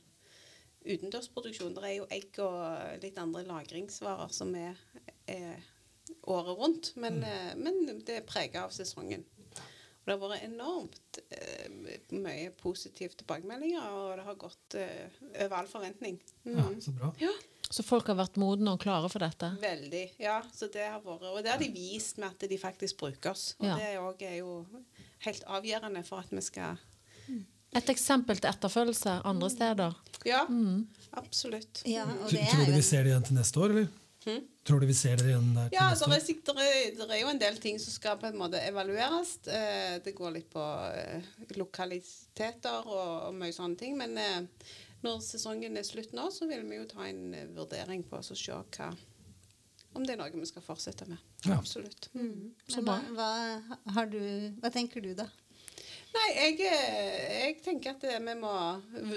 utendørsproduksjon. 0.82 1.75
Det 1.77 1.86
er 1.88 1.97
jo 1.99 2.10
egg 2.13 2.39
og 2.43 3.04
litt 3.04 3.19
andre 3.21 3.45
lagringsvarer 3.47 4.34
som 4.34 4.54
er, 4.58 4.80
er 5.30 5.62
året 6.30 6.58
rundt. 6.58 6.93
Men, 7.01 7.21
mm. 7.21 7.62
men 7.62 8.01
det 8.06 8.21
er 8.21 8.27
prega 8.27 8.65
av 8.65 8.73
sesongen. 8.75 9.25
Og 10.02 10.10
det 10.10 10.16
har 10.18 10.30
vært 10.32 10.46
enormt 10.48 11.20
eh, 11.30 11.68
mye 12.18 12.50
positive 12.58 13.14
tilbakemeldinger, 13.20 13.84
og 13.94 14.16
det 14.18 14.24
har 14.26 14.36
gått 14.42 14.76
eh, 14.82 15.20
over 15.46 15.56
all 15.60 15.68
forventning. 15.70 16.20
Ja, 16.44 16.64
Mm. 16.66 16.80
så 16.82 16.92
bra. 16.98 17.12
Ja. 17.22 17.30
Så 17.72 17.84
folk 17.86 18.08
har 18.08 18.16
vært 18.18 18.36
modne 18.42 18.74
og 18.74 18.80
klare 18.82 19.08
for 19.10 19.20
dette? 19.24 19.52
Veldig. 19.62 20.02
Ja, 20.20 20.42
så 20.54 20.68
det 20.74 20.88
har 20.90 21.00
vært 21.06 21.22
Og 21.30 21.44
det 21.44 21.52
har 21.54 21.60
de 21.62 21.70
vist 21.72 22.18
med 22.18 22.30
at 22.34 22.50
de 22.50 22.58
faktisk 22.58 22.98
bruker 22.98 23.30
oss. 23.32 23.56
Og 23.60 23.66
Ja. 23.68 23.76
det 23.78 23.98
òg 24.02 24.22
er 24.28 24.38
jo 24.40 24.66
helt 25.20 25.44
avgjørende 25.46 26.04
for 26.06 26.20
at 26.20 26.30
vi 26.32 26.42
skal 26.42 26.78
Et 27.74 27.86
eksempel 27.90 28.36
til 28.42 28.50
etterfølgelse 28.50 29.22
andre 29.24 29.50
steder? 29.50 29.94
Ja, 30.26 30.42
absolutt. 31.14 31.84
Ja, 31.88 32.04
og 32.04 32.30
det 32.30 32.42
Tror 32.52 32.66
du 32.66 32.72
vi 32.74 32.82
ser 32.82 33.04
det 33.04 33.14
igjen 33.14 33.24
til 33.24 33.36
neste 33.38 33.60
år, 33.62 33.70
eller? 33.70 33.88
Hm? 34.26 34.42
Tror 34.63 34.80
du 34.80 34.86
vi 34.86 34.93
ser 34.93 35.17
det 35.17 35.32
igjen 35.32 35.54
der 35.56 35.71
Ja, 35.74 35.88
det 35.97 36.06
er, 36.06 36.21
sikk- 36.21 36.50
er, 36.54 37.17
jo 37.17 37.30
en 37.32 37.41
del 37.41 37.58
ting 37.58 37.80
som 37.82 37.93
skal 37.95 38.19
på 38.21 38.30
en 38.30 38.38
måte 38.38 38.62
evalueres. 38.62 39.39
Eh, 39.50 39.97
det 40.06 40.13
går 40.17 40.36
litt 40.36 40.52
på 40.54 40.62
eh, 40.93 41.32
lokaliteter 41.58 42.86
og, 42.86 43.32
og 43.32 43.39
mye 43.39 43.56
sånne 43.56 43.80
ting. 43.80 43.97
Men 43.97 44.13
eh, 44.21 44.67
når 45.02 45.24
sesongen 45.26 45.80
er 45.82 45.88
slutt 45.88 46.13
nå, 46.13 46.30
så 46.30 46.45
vil 46.50 46.67
vi 46.69 46.78
jo 46.78 46.86
ta 46.91 47.08
en 47.10 47.34
vurdering 47.56 48.06
på 48.06 48.19
oss 48.19 48.36
og 48.36 48.38
se 48.38 48.54
hva, 48.54 48.91
om 49.97 50.06
det 50.06 50.13
er 50.13 50.21
noe 50.21 50.32
vi 50.36 50.50
skal 50.50 50.65
fortsette 50.65 51.10
med. 51.10 51.17
Ja. 51.47 51.58
Absolutt. 51.58 52.12
Mm. 52.13 52.54
Så 52.67 52.84
Men 52.84 52.86
bra. 52.86 53.00
hva, 53.17 53.32
hva, 53.65 53.93
har 53.97 54.12
du, 54.13 54.21
hva 54.62 54.69
tenker 54.74 55.02
du, 55.02 55.15
da? 55.17 55.26
Nei, 56.12 56.28
jeg, 56.36 56.58
jeg 56.62 57.58
tenker 57.63 57.95
at 57.95 58.04
vi 58.04 58.34
må 58.38 58.54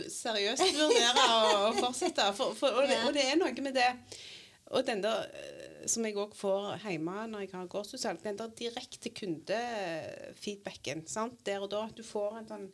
seriøst 0.09 0.73
vurdere 0.79 1.25
å 1.27 1.41
å 1.69 1.73
fortsette. 1.83 2.31
For, 2.39 2.57
for, 2.57 2.81
og, 2.81 2.89
det, 2.89 3.03
og 3.11 3.13
det 3.13 3.29
er 3.29 3.37
noe 3.37 3.67
med 3.67 3.77
det 3.77 3.91
Og 4.75 4.87
den 4.87 5.03
der 5.05 5.29
eh, 5.31 5.87
som 5.91 6.05
jeg 6.07 6.17
òg 6.19 6.35
får 6.37 6.79
hjemme 6.87 7.27
når 7.31 7.45
jeg 7.45 7.55
har 7.55 7.71
gårdsutsalg, 7.71 8.23
den 8.25 8.39
der 8.41 8.53
direkte 8.59 9.13
kundefeedbacken 9.15 11.05
sant? 11.11 11.41
der 11.47 11.63
og 11.65 11.71
da. 11.75 11.87
Du 11.95 12.03
får 12.07 12.41
en 12.41 12.51
sånn 12.51 12.69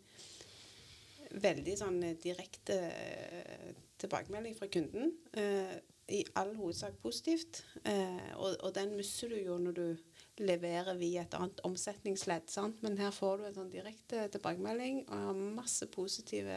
veldig 1.43 1.77
sånn 1.79 2.03
eh, 2.07 2.17
direkte 2.23 2.79
eh, 2.91 3.71
tilbakemelding 4.01 4.57
fra 4.59 4.71
kunden. 4.73 5.13
eh, 5.37 5.77
I 6.11 6.25
all 6.35 6.57
hovedsak 6.59 6.97
positivt. 7.03 7.63
Eh, 7.85 8.33
og, 8.35 8.57
og 8.65 8.75
den 8.75 8.97
mister 8.99 9.31
du 9.31 9.37
jo 9.39 9.59
når 9.63 9.77
du 9.77 9.85
leverer 10.41 10.97
via 10.99 11.23
et 11.23 11.37
annet 11.37 11.61
omsetningsledd. 11.69 12.49
Sant? 12.51 12.81
Men 12.83 12.99
her 12.99 13.13
får 13.15 13.39
du 13.39 13.47
en 13.47 13.59
sånn 13.59 13.71
direkte 13.71 14.25
tilbakemelding 14.33 15.05
og 15.05 15.27
har 15.29 15.45
masse 15.61 15.87
positive 15.93 16.57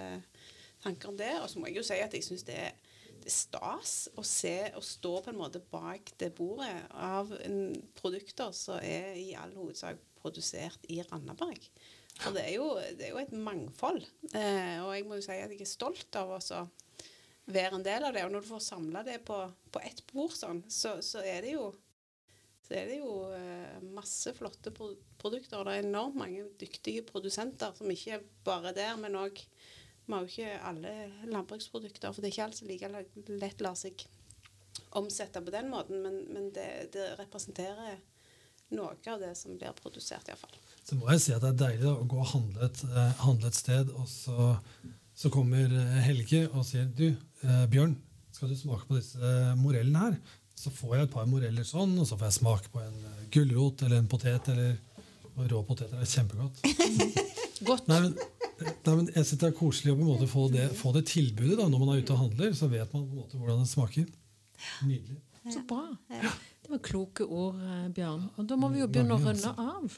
tanker 0.85 1.11
om 1.11 1.19
det. 1.19 1.33
Og 1.41 1.49
så 1.51 1.59
må 1.59 1.69
jeg 1.69 1.81
jo 1.81 1.85
si 1.85 1.99
at 2.01 2.15
jeg 2.15 2.25
syns 2.25 2.47
det 2.47 2.57
er 2.69 2.82
stas 3.31 4.07
å 4.17 4.23
se 4.27 4.57
og 4.75 4.83
stå 4.85 5.13
på 5.23 5.31
en 5.31 5.39
måte 5.39 5.61
bak 5.71 6.13
det 6.19 6.33
bordet 6.37 6.73
av 6.91 7.31
produkter 7.99 8.51
som 8.55 8.81
er 8.83 9.13
i 9.19 9.33
all 9.39 9.53
hovedsak 9.55 10.01
produsert 10.23 10.87
i 10.91 11.01
Randaberg. 11.03 11.67
For 12.19 12.35
det 12.35 12.43
er 12.45 12.57
jo, 12.59 12.67
det 12.97 13.07
er 13.07 13.15
jo 13.15 13.21
et 13.23 13.33
mangfold. 13.35 14.03
Eh, 14.31 14.79
og 14.83 14.91
jeg 14.93 15.07
må 15.07 15.17
jo 15.17 15.25
si 15.25 15.33
at 15.33 15.51
jeg 15.51 15.63
er 15.65 15.69
stolt 15.69 16.19
av 16.19 16.35
å 16.35 16.61
være 17.49 17.79
en 17.79 17.85
del 17.85 18.05
av 18.07 18.13
det. 18.15 18.25
Og 18.25 18.35
når 18.35 18.45
du 18.45 18.51
får 18.51 18.67
samla 18.67 19.03
det 19.07 19.19
på, 19.27 19.39
på 19.73 19.81
ett 19.83 20.03
bord 20.11 20.35
sånn, 20.37 20.61
så, 20.71 20.99
så 21.05 21.23
er 21.25 21.41
det 21.45 21.57
jo 21.57 21.71
så 22.63 22.77
er 22.79 22.87
det 22.87 23.01
jo 23.01 23.15
eh, 23.35 23.79
masse 23.91 24.31
flotte 24.37 24.71
pro 24.71 24.93
produkter. 25.19 25.59
Og 25.59 25.67
det 25.67 25.73
er 25.75 25.87
enormt 25.87 26.15
mange 26.19 26.45
dyktige 26.59 27.03
produsenter 27.07 27.73
som 27.75 27.91
ikke 27.91 28.17
er 28.17 28.27
bare 28.45 28.71
der, 28.75 28.95
men 28.99 29.17
òg 29.19 29.41
Vi 30.05 30.13
har 30.13 30.23
jo 30.25 30.31
ikke 30.31 30.57
alle 30.67 30.93
landbruksprodukter, 31.31 32.11
for 32.11 32.21
det 32.21 32.29
er 32.29 32.35
ikke 32.35 32.47
alt 32.47 32.59
som 32.59 32.69
like 32.69 32.89
lett 33.39 33.63
lar 33.63 33.77
seg 33.79 34.03
omsette 34.99 35.41
på 35.41 35.53
den 35.53 35.69
måten, 35.71 36.01
men, 36.03 36.19
men 36.33 36.49
det, 36.53 36.67
det 36.93 37.13
representerer 37.19 38.01
noe 38.73 38.95
av 39.09 39.21
det 39.21 39.31
som 39.37 39.55
blir 39.57 39.73
produsert, 39.77 40.27
iallfall. 40.27 40.53
Så 40.83 40.97
må 40.99 41.07
jeg 41.13 41.23
si 41.23 41.33
at 41.35 41.43
det 41.43 41.53
er 41.53 41.61
deilig 41.61 41.89
å 41.91 42.07
gå 42.09 42.19
og 42.19 42.31
handle 42.33 42.67
et, 42.67 42.83
eh, 42.89 43.19
handle 43.23 43.49
et 43.49 43.57
sted, 43.57 43.91
og 43.95 44.07
så, 44.09 44.53
så 45.15 45.31
kommer 45.33 45.71
eh, 45.71 45.99
Helge 46.07 46.45
og 46.51 46.65
sier 46.67 46.89
Du, 46.89 47.07
eh, 47.45 47.65
Bjørn, 47.71 47.95
skal 48.33 48.51
du 48.51 48.57
smake 48.59 48.89
på 48.89 48.97
disse 48.97 49.19
eh, 49.21 49.53
morellene 49.61 50.07
her? 50.07 50.17
Så 50.59 50.73
får 50.73 50.97
jeg 50.97 51.07
et 51.07 51.13
par 51.13 51.29
moreller 51.29 51.65
sånn, 51.67 51.95
og 52.01 52.07
så 52.07 52.17
får 52.17 52.29
jeg 52.29 52.39
smake 52.41 52.73
på 52.73 52.81
en 52.83 52.99
gulrot 53.33 53.85
eller 53.85 54.01
en 54.01 54.09
potet. 54.09 54.49
eller 54.53 54.75
og 55.33 55.49
Rå 55.49 55.63
poteter 55.65 55.97
er 55.97 56.09
kjempegodt. 56.09 56.59
Godt. 57.67 57.87
Nei, 57.89 57.99
men, 58.03 58.42
nei, 58.63 58.95
men 58.95 59.11
jeg 59.11 59.27
synes 59.27 59.41
det 59.41 59.49
er 59.49 59.57
koselig 59.57 59.93
å 59.93 59.97
på 59.97 60.03
en 60.05 60.11
måte 60.11 60.29
få 60.31 60.47
det, 60.53 60.69
få 60.79 60.93
det 60.95 61.05
tilbudet 61.11 61.59
da, 61.59 61.67
når 61.71 61.83
man 61.83 61.93
er 61.93 62.01
ute 62.03 62.15
og 62.15 62.23
handler. 62.25 62.55
Så 62.57 62.69
vet 62.71 62.95
man 62.95 63.05
på 63.05 63.13
en 63.13 63.21
måte 63.23 63.39
hvordan 63.41 63.61
det 63.63 63.69
smaker. 63.71 64.09
Nydelig. 64.87 65.19
Så 65.51 65.63
bra. 65.67 65.83
Det 66.63 66.71
var 66.71 66.79
kloke 66.79 67.25
ord, 67.27 67.59
eh, 67.59 67.87
Bjørn. 67.95 68.29
Og 68.37 68.47
da 68.47 68.55
må 68.59 68.69
vi 68.71 68.79
jo 68.79 68.87
begynne 68.87 69.17
å 69.17 69.23
runde 69.23 69.53
av. 69.59 69.97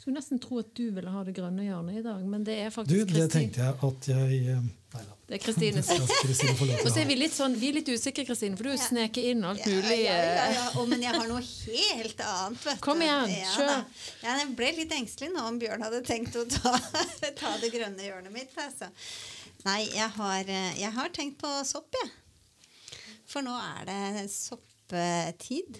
Skulle 0.00 0.16
nesten 0.16 0.38
tro 0.40 0.58
at 0.62 0.70
du 0.78 0.86
ville 0.96 1.10
ha 1.12 1.22
det 1.26 1.34
grønne 1.36 1.64
hjørnet 1.66 1.98
i 2.00 2.02
dag, 2.06 2.20
men 2.24 2.44
det 2.46 2.54
er 2.64 2.70
Du, 2.72 2.94
det 3.04 3.06
Kristin. 3.10 3.30
tenkte 3.34 3.60
jeg 3.66 3.74
at 3.84 4.06
jeg 4.08 4.38
eh, 4.54 4.62
Nei 4.90 5.02
da. 5.06 5.16
Det 5.28 5.36
er 5.36 5.42
Kristine 5.44 5.82
Og 5.84 6.88
så 6.94 6.98
er 7.02 7.06
vi 7.06 7.16
litt 7.20 7.34
sånn, 7.36 7.52
vi 7.60 7.68
er 7.68 7.76
litt 7.76 7.90
usikre, 7.92 8.24
Kristine, 8.26 8.56
for 8.58 8.64
du 8.66 8.72
Ja. 8.72 8.78
sneker 8.80 9.28
inn 9.30 9.44
alt 9.44 9.60
Ja, 9.60 9.66
mulig. 9.70 9.98
ja, 10.06 10.14
ja, 10.16 10.46
eh, 10.48 10.54
ja. 10.56 10.64
oh, 10.80 10.86
men 10.90 11.04
jeg 11.04 11.14
har 11.14 11.28
noe 11.28 11.42
helt 11.44 12.24
annet. 12.26 12.64
Vet 12.64 12.80
du. 12.80 12.82
Kom 12.88 13.04
igjen, 13.04 13.36
kjør. 13.52 13.84
jeg 14.24 14.48
ble 14.56 14.72
litt 14.80 14.96
engstelig 14.96 15.30
nå 15.36 15.44
om 15.52 15.60
Bjørn 15.60 15.84
hadde 15.86 16.00
tenkt 16.08 16.34
å 16.40 16.46
ta, 16.48 16.72
ta 17.42 17.52
det 17.62 17.70
grønne 17.76 18.02
hjørnet 18.08 18.32
mitt. 18.34 18.56
Altså. 18.58 18.88
Nei, 19.68 19.84
jeg 19.92 20.08
har, 20.16 20.40
eh, 20.48 20.72
jeg 20.80 20.92
har 20.96 21.08
tenkt 21.14 21.38
på 21.44 21.52
sopp, 21.68 21.92
jeg. 22.00 22.10
For 23.30 23.44
nå 23.46 23.52
er 23.54 23.84
det 23.92 24.30
soppetid. 24.32 25.76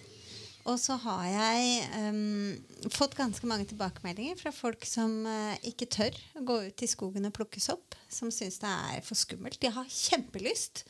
Og 0.69 0.77
så 0.77 0.95
har 1.01 1.23
jeg 1.25 1.85
um, 2.11 2.89
fått 2.93 3.15
ganske 3.17 3.47
mange 3.49 3.65
tilbakemeldinger 3.69 4.37
fra 4.37 4.51
folk 4.53 4.85
som 4.85 5.23
uh, 5.25 5.55
ikke 5.65 5.89
tør 5.89 6.17
å 6.37 6.43
gå 6.45 6.57
ut 6.67 6.83
i 6.85 6.89
skogen 6.89 7.25
og 7.29 7.33
plukke 7.33 7.61
sopp. 7.63 7.97
Som 8.11 8.29
syns 8.33 8.59
det 8.61 8.69
er 8.69 9.05
for 9.05 9.17
skummelt. 9.17 9.57
De 9.61 9.71
har 9.73 9.89
kjempelyst. 9.89 10.83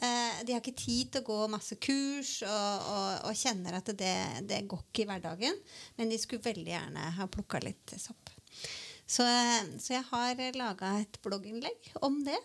Uh, 0.00 0.40
de 0.48 0.54
har 0.54 0.62
ikke 0.62 0.78
tid 0.78 1.10
til 1.12 1.20
å 1.20 1.26
gå 1.26 1.40
masse 1.52 1.76
kurs 1.82 2.38
og, 2.48 2.86
og, 2.94 3.10
og 3.28 3.36
kjenner 3.36 3.76
at 3.76 3.92
det, 3.92 4.14
det 4.48 4.62
går 4.70 4.86
ikke 4.86 5.04
i 5.04 5.10
hverdagen. 5.10 5.60
Men 5.98 6.12
de 6.12 6.20
skulle 6.20 6.46
veldig 6.46 6.72
gjerne 6.72 7.10
ha 7.18 7.28
plukka 7.28 7.60
litt 7.64 7.96
sopp. 8.00 8.32
Så, 9.04 9.26
uh, 9.26 9.76
så 9.76 9.98
jeg 9.98 10.08
har 10.14 10.40
laga 10.56 10.94
et 11.02 11.20
blogginnlegg 11.24 11.92
om 12.06 12.22
det. 12.24 12.40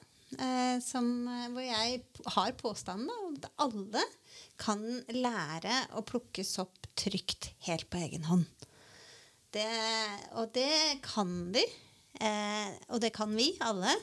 Som, 0.84 1.06
hvor 1.54 1.64
jeg 1.64 2.00
har 2.34 2.56
påstanden 2.60 3.12
om 3.14 3.36
at 3.38 3.46
alle 3.62 4.02
kan 4.60 4.82
lære 5.14 5.82
å 5.98 6.04
plukke 6.08 6.46
sopp 6.48 6.88
trygt 6.98 7.52
helt 7.68 7.90
på 7.92 8.02
egen 8.06 8.28
hånd. 8.30 8.46
Det, 9.56 9.68
og 10.36 10.52
det 10.56 11.00
kan 11.06 11.32
de, 11.56 11.64
eh, 12.20 12.72
og 12.92 13.00
det 13.04 13.14
kan 13.16 13.32
vi 13.36 13.54
alle, 13.64 13.94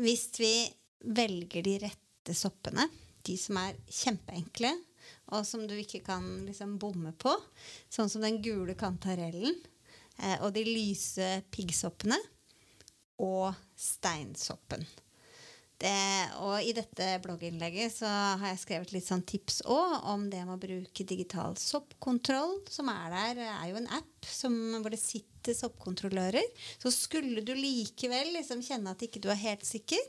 hvis 0.00 0.26
vi 0.40 0.52
velger 1.00 1.64
de 1.64 1.76
rette 1.86 2.36
soppene. 2.36 2.84
De 3.24 3.36
som 3.40 3.56
er 3.60 3.78
kjempeenkle, 3.88 4.74
og 5.32 5.46
som 5.46 5.64
du 5.68 5.76
ikke 5.78 6.02
kan 6.04 6.26
liksom 6.46 6.76
bomme 6.80 7.12
på. 7.16 7.32
Sånn 7.92 8.10
som 8.12 8.24
den 8.24 8.40
gule 8.44 8.76
kantarellen, 8.78 9.56
eh, 10.18 10.36
og 10.40 10.52
de 10.56 10.64
lyse 10.68 11.32
piggsoppene, 11.52 12.18
og 13.20 13.52
steinsoppen. 13.76 14.86
Det, 15.80 16.28
og 16.44 16.58
i 16.60 16.74
dette 16.76 17.06
blogginnlegget 17.24 17.94
så 17.94 18.08
har 18.40 18.50
jeg 18.50 18.60
skrevet 18.66 18.90
litt 18.92 19.06
sånn 19.06 19.22
tips 19.24 19.62
òg 19.64 19.94
om 20.12 20.26
det 20.28 20.42
med 20.44 20.58
å 20.58 20.60
bruke 20.60 21.06
digital 21.08 21.56
soppkontroll. 21.56 22.58
Som 22.68 22.90
er 22.92 23.06
der, 23.14 23.40
er 23.48 23.70
jo 23.70 23.78
en 23.80 23.88
app 23.96 24.28
som, 24.28 24.52
hvor 24.82 24.92
det 24.92 25.00
sitter 25.00 25.56
soppkontrollører. 25.56 26.44
Så 26.82 26.92
skulle 26.92 27.40
du 27.40 27.54
likevel 27.56 28.34
liksom 28.34 28.60
kjenne 28.66 28.92
at 28.92 29.06
ikke 29.06 29.22
du 29.24 29.30
er 29.32 29.40
helt 29.40 29.64
sikker, 29.64 30.02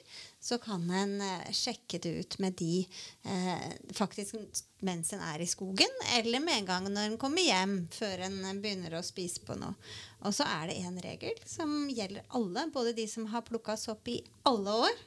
så 0.43 0.57
kan 0.59 0.83
en 0.91 1.15
eh, 1.23 1.53
sjekke 1.55 2.01
det 2.03 2.11
ut 2.19 2.37
med 2.43 2.57
de 2.59 2.81
eh, 3.23 3.71
faktisk 3.95 4.35
mens 4.83 5.13
en 5.13 5.23
er 5.23 5.43
i 5.43 5.47
skogen, 5.47 5.91
eller 6.17 6.43
med 6.43 6.57
en 6.57 6.67
gang 6.67 6.89
når 6.89 7.13
en 7.13 7.19
kommer 7.21 7.45
hjem, 7.45 7.77
før 7.93 8.25
en 8.27 8.41
begynner 8.59 8.97
å 8.97 9.05
spise 9.05 9.45
på 9.47 9.55
noe. 9.61 9.77
Og 10.25 10.35
så 10.35 10.45
er 10.51 10.67
det 10.67 10.81
én 10.81 10.99
regel 11.05 11.37
som 11.47 11.87
gjelder 11.87 12.27
alle, 12.35 12.67
både 12.73 12.95
de 12.97 13.07
som 13.07 13.29
har 13.31 13.45
plukka 13.47 13.77
sopp 13.79 14.11
i 14.11 14.19
alle 14.49 14.75
år, 14.89 14.99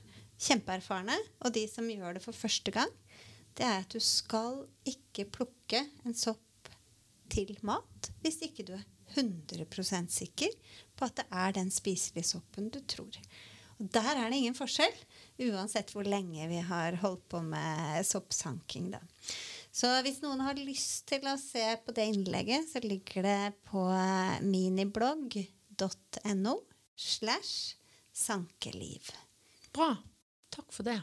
kjempeerfarne, 0.45 1.17
og 1.45 1.55
de 1.57 1.67
som 1.71 1.89
gjør 1.91 2.19
det 2.19 2.25
for 2.25 2.37
første 2.37 2.75
gang, 2.75 2.91
det 3.55 3.67
er 3.67 3.85
at 3.85 3.95
du 3.95 4.03
skal 4.03 4.65
ikke 4.89 5.29
plukke 5.31 5.85
en 6.05 6.17
sopp 6.17 6.41
til 7.33 7.55
mat 7.67 8.11
hvis 8.23 8.43
ikke 8.47 8.67
du 8.67 8.75
er 8.77 8.85
100% 9.15 10.11
sikker 10.11 10.53
på 10.99 11.07
at 11.07 11.21
det 11.21 11.27
er 11.31 11.55
den 11.57 11.71
spiselige 11.73 12.27
soppen 12.35 12.71
du 12.73 12.81
tror. 12.89 13.15
Og 13.79 13.91
Der 13.93 14.15
er 14.15 14.31
det 14.31 14.39
ingen 14.39 14.57
forskjell, 14.57 14.95
uansett 15.51 15.93
hvor 15.95 16.07
lenge 16.07 16.49
vi 16.51 16.61
har 16.63 16.97
holdt 17.03 17.29
på 17.31 17.43
med 17.43 18.07
soppsanking. 18.07 18.93
Da. 18.95 19.01
Så 19.75 19.91
hvis 20.07 20.23
noen 20.23 20.41
har 20.47 20.59
lyst 20.59 21.09
til 21.11 21.27
å 21.27 21.35
se 21.41 21.65
på 21.83 21.95
det 21.97 22.07
innlegget, 22.13 22.69
så 22.71 22.79
ligger 22.85 23.27
det 23.27 23.53
på 23.67 23.83
miniblogg.no 24.47 26.55
slash 26.95 27.75
sankeliv. 28.15 29.11
Bra. 29.75 29.97
Takk 30.55 30.71
for 30.73 30.87
det. 30.87 31.01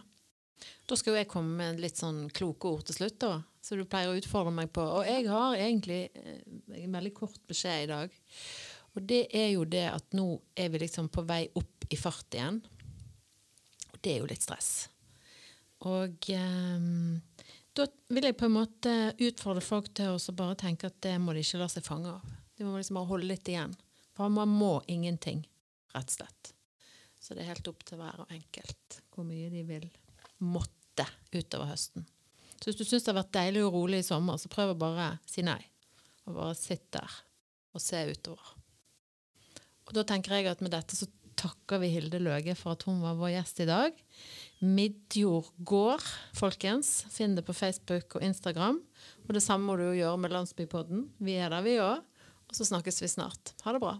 Da 0.87 0.97
skal 0.97 1.15
jo 1.15 1.21
jeg 1.21 1.29
komme 1.31 1.57
med 1.57 1.81
litt 1.81 1.99
sånn 1.99 2.25
kloke 2.35 2.69
ord 2.69 2.85
til 2.87 2.97
slutt, 2.97 3.17
da. 3.23 3.39
Så 3.61 3.77
du 3.77 3.85
pleier 3.85 4.11
å 4.11 4.17
utfordre 4.17 4.53
meg 4.53 4.71
på. 4.73 4.83
Og 4.83 5.07
jeg 5.07 5.27
har 5.29 5.57
egentlig 5.57 6.03
eh, 6.17 6.43
en 6.81 6.97
veldig 6.97 7.13
kort 7.17 7.41
beskjed 7.49 7.85
i 7.85 7.89
dag. 7.91 8.15
Og 8.91 9.05
det 9.07 9.23
er 9.37 9.51
jo 9.53 9.65
det 9.69 9.85
at 9.91 10.17
nå 10.17 10.27
er 10.57 10.71
vi 10.73 10.81
liksom 10.83 11.09
på 11.13 11.23
vei 11.27 11.43
opp 11.57 11.85
i 11.91 11.99
fart 11.99 12.35
igjen. 12.35 12.59
Og 13.91 13.99
det 14.01 14.15
er 14.15 14.23
jo 14.23 14.29
litt 14.31 14.43
stress. 14.43 14.71
Og 15.87 16.31
eh, 16.33 16.89
da 17.77 17.87
vil 18.11 18.27
jeg 18.27 18.37
på 18.37 18.49
en 18.49 18.57
måte 18.57 18.95
utfordre 19.15 19.63
folk 19.63 19.91
til 19.97 20.17
å 20.17 20.35
bare 20.37 20.59
tenke 20.59 20.89
at 20.91 20.99
det 21.05 21.15
må 21.21 21.35
de 21.35 21.45
ikke 21.45 21.61
la 21.61 21.69
seg 21.71 21.85
fange 21.87 22.11
av. 22.11 22.33
De 22.57 22.67
må 22.67 22.75
liksom 22.77 22.99
bare 22.99 23.09
holde 23.13 23.29
litt 23.31 23.47
igjen. 23.49 23.77
For 24.17 24.29
man 24.33 24.51
må 24.51 24.79
ingenting, 24.91 25.45
rett 25.95 26.11
og 26.11 26.17
slett. 26.19 26.51
Så 27.21 27.35
det 27.37 27.43
er 27.43 27.51
helt 27.53 27.67
opp 27.69 27.83
til 27.85 28.01
hver 28.01 28.23
og 28.23 28.33
enkelt 28.33 29.01
hvor 29.13 29.27
mye 29.27 29.51
de 29.53 29.61
vil 29.67 29.85
måtte 30.41 31.05
utover 31.35 31.69
høsten. 31.69 32.07
Så 32.57 32.69
hvis 32.69 32.79
du 32.79 32.85
syns 32.85 33.05
det 33.05 33.13
har 33.13 33.21
vært 33.21 33.35
deilig 33.35 33.63
og 33.65 33.75
rolig 33.75 34.01
i 34.01 34.05
sommer, 34.05 34.37
så 34.41 34.49
prøv 34.51 34.73
å 34.73 34.79
bare 34.81 35.13
si 35.29 35.45
nei. 35.45 35.59
Og 36.27 36.35
bare 36.37 36.57
sitt 36.57 36.89
der 36.93 37.21
og 37.71 37.81
se 37.81 38.01
utover. 38.09 38.53
Og 39.87 39.95
da 39.97 40.03
tenker 40.07 40.37
jeg 40.37 40.49
at 40.51 40.61
med 40.63 40.73
dette 40.73 40.97
så 40.97 41.07
takker 41.41 41.81
vi 41.81 41.89
Hilde 41.93 42.19
Løge 42.21 42.53
for 42.57 42.75
at 42.75 42.85
hun 42.85 43.01
var 43.01 43.17
vår 43.19 43.33
gjest 43.33 43.63
i 43.63 43.69
dag. 43.69 43.97
Midjord 44.61 45.49
gård, 45.65 46.05
folkens. 46.37 47.01
Finn 47.09 47.33
det 47.37 47.45
på 47.47 47.55
Facebook 47.57 48.17
og 48.19 48.25
Instagram. 48.25 48.77
Og 49.25 49.33
det 49.33 49.43
samme 49.45 49.65
må 49.65 49.77
du 49.79 49.87
jo 49.87 49.97
gjøre 50.03 50.21
med 50.21 50.35
Landsbypodden. 50.35 51.07
Vi 51.23 51.39
er 51.41 51.53
der, 51.53 51.65
vi 51.65 51.79
òg. 51.81 52.05
Og 52.51 52.57
så 52.57 52.67
snakkes 52.67 53.01
vi 53.01 53.09
snart. 53.09 53.55
Ha 53.65 53.73
det 53.73 53.81
bra. 53.81 53.95